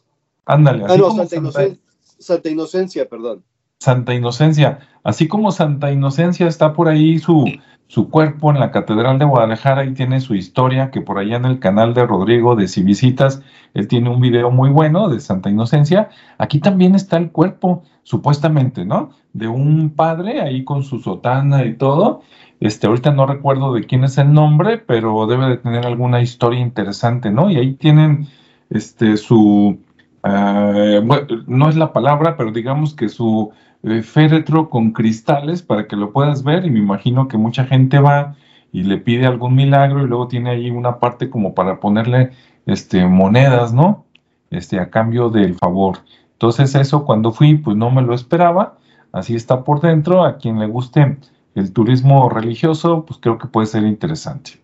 Ándale. 0.52 0.84
Ah, 0.88 0.98
no, 0.98 1.12
Santa, 1.12 1.36
Inocencia, 1.38 1.80
Santa 2.20 2.50
Inocencia, 2.50 3.10
perdón. 3.10 3.44
Santa 3.80 4.14
Inocencia. 4.14 4.80
Así 5.04 5.28
como 5.28 5.52
Santa 5.52 5.92
Inocencia 5.92 6.48
está 6.48 6.74
por 6.74 6.90
ahí 6.90 7.20
su, 7.20 7.46
su 7.88 8.10
cuerpo 8.10 8.52
en 8.52 8.60
la 8.60 8.70
Catedral 8.70 9.18
de 9.18 9.26
Guadalajara 9.26 9.86
y 9.86 9.94
tiene 9.94 10.20
su 10.20 10.36
historia, 10.36 10.92
que 10.92 11.02
por 11.02 11.18
allá 11.18 11.38
en 11.38 11.46
el 11.46 11.60
canal 11.60 11.94
de 11.94 12.06
Rodrigo 12.06 12.56
de 12.56 12.68
Si 12.68 12.84
Visitas, 12.84 13.42
él 13.74 13.88
tiene 13.88 14.10
un 14.10 14.20
video 14.20 14.52
muy 14.52 14.70
bueno 14.70 15.08
de 15.08 15.22
Santa 15.22 15.50
Inocencia. 15.50 16.10
Aquí 16.38 16.60
también 16.60 16.96
está 16.96 17.16
el 17.16 17.32
cuerpo, 17.32 17.84
supuestamente, 18.04 18.84
¿no? 18.84 19.12
De 19.32 19.48
un 19.48 19.92
padre 19.92 20.42
ahí 20.42 20.66
con 20.66 20.84
su 20.84 21.00
sotana 21.00 21.66
y 21.66 21.76
todo. 21.76 22.24
Este, 22.60 22.88
ahorita 22.88 23.12
no 23.12 23.26
recuerdo 23.26 23.74
de 23.74 23.86
quién 23.86 24.04
es 24.04 24.18
el 24.18 24.34
nombre, 24.34 24.80
pero 24.80 25.26
debe 25.28 25.48
de 25.48 25.58
tener 25.58 25.86
alguna 25.88 26.22
historia 26.22 26.60
interesante, 26.60 27.32
¿no? 27.32 27.50
Y 27.50 27.56
ahí 27.56 27.74
tienen 27.74 28.28
este, 28.70 29.18
su, 29.18 29.80
eh, 30.24 31.02
no 31.48 31.70
es 31.70 31.76
la 31.76 31.94
palabra, 31.94 32.38
pero 32.38 32.52
digamos 32.52 32.94
que 32.94 33.10
su 33.10 33.52
eh, 33.84 34.04
féretro 34.04 34.70
con 34.70 34.92
cristales 34.92 35.64
para 35.64 35.88
que 35.88 35.96
lo 35.96 36.12
puedas 36.12 36.44
ver 36.44 36.66
y 36.66 36.70
me 36.70 36.80
imagino 36.80 37.28
que 37.28 37.38
mucha 37.38 37.66
gente 37.66 38.00
va 38.00 38.36
y 38.72 38.84
le 38.84 38.98
pide 38.98 39.26
algún 39.26 39.56
milagro 39.56 40.04
y 40.04 40.08
luego 40.08 40.28
tiene 40.28 40.52
ahí 40.52 40.70
una 40.70 41.00
parte 41.00 41.30
como 41.30 41.56
para 41.56 41.80
ponerle 41.80 42.32
este, 42.68 43.06
monedas, 43.08 43.74
¿no? 43.74 44.06
Este, 44.52 44.80
a 44.80 44.90
cambio 44.90 45.30
del 45.30 45.56
favor. 45.56 46.00
Entonces 46.34 46.76
eso 46.76 47.06
cuando 47.06 47.32
fui 47.32 47.56
pues 47.56 47.76
no 47.76 47.90
me 47.90 48.02
lo 48.04 48.14
esperaba, 48.14 48.78
así 49.12 49.36
está 49.36 49.64
por 49.64 49.82
dentro, 49.82 50.24
a 50.24 50.38
quien 50.38 50.60
le 50.60 50.68
guste 50.68 51.18
el 51.56 51.74
turismo 51.74 52.30
religioso 52.30 53.06
pues 53.06 53.20
creo 53.20 53.38
que 53.40 53.48
puede 53.48 53.68
ser 53.68 53.84
interesante. 53.84 54.62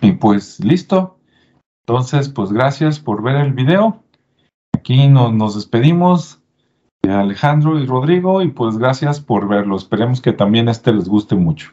Y 0.00 0.12
pues 0.12 0.60
listo, 0.60 1.13
entonces, 1.86 2.30
pues 2.30 2.50
gracias 2.50 2.98
por 2.98 3.22
ver 3.22 3.36
el 3.36 3.52
video. 3.52 4.02
Aquí 4.72 5.06
nos, 5.06 5.54
despedimos 5.54 6.40
de 7.02 7.12
Alejandro 7.12 7.78
y 7.78 7.84
Rodrigo 7.84 8.40
y 8.40 8.48
pues 8.48 8.78
gracias 8.78 9.20
por 9.20 9.46
verlo. 9.46 9.76
Esperemos 9.76 10.22
que 10.22 10.32
también 10.32 10.70
este 10.70 10.94
les 10.94 11.06
guste 11.06 11.34
mucho. 11.34 11.72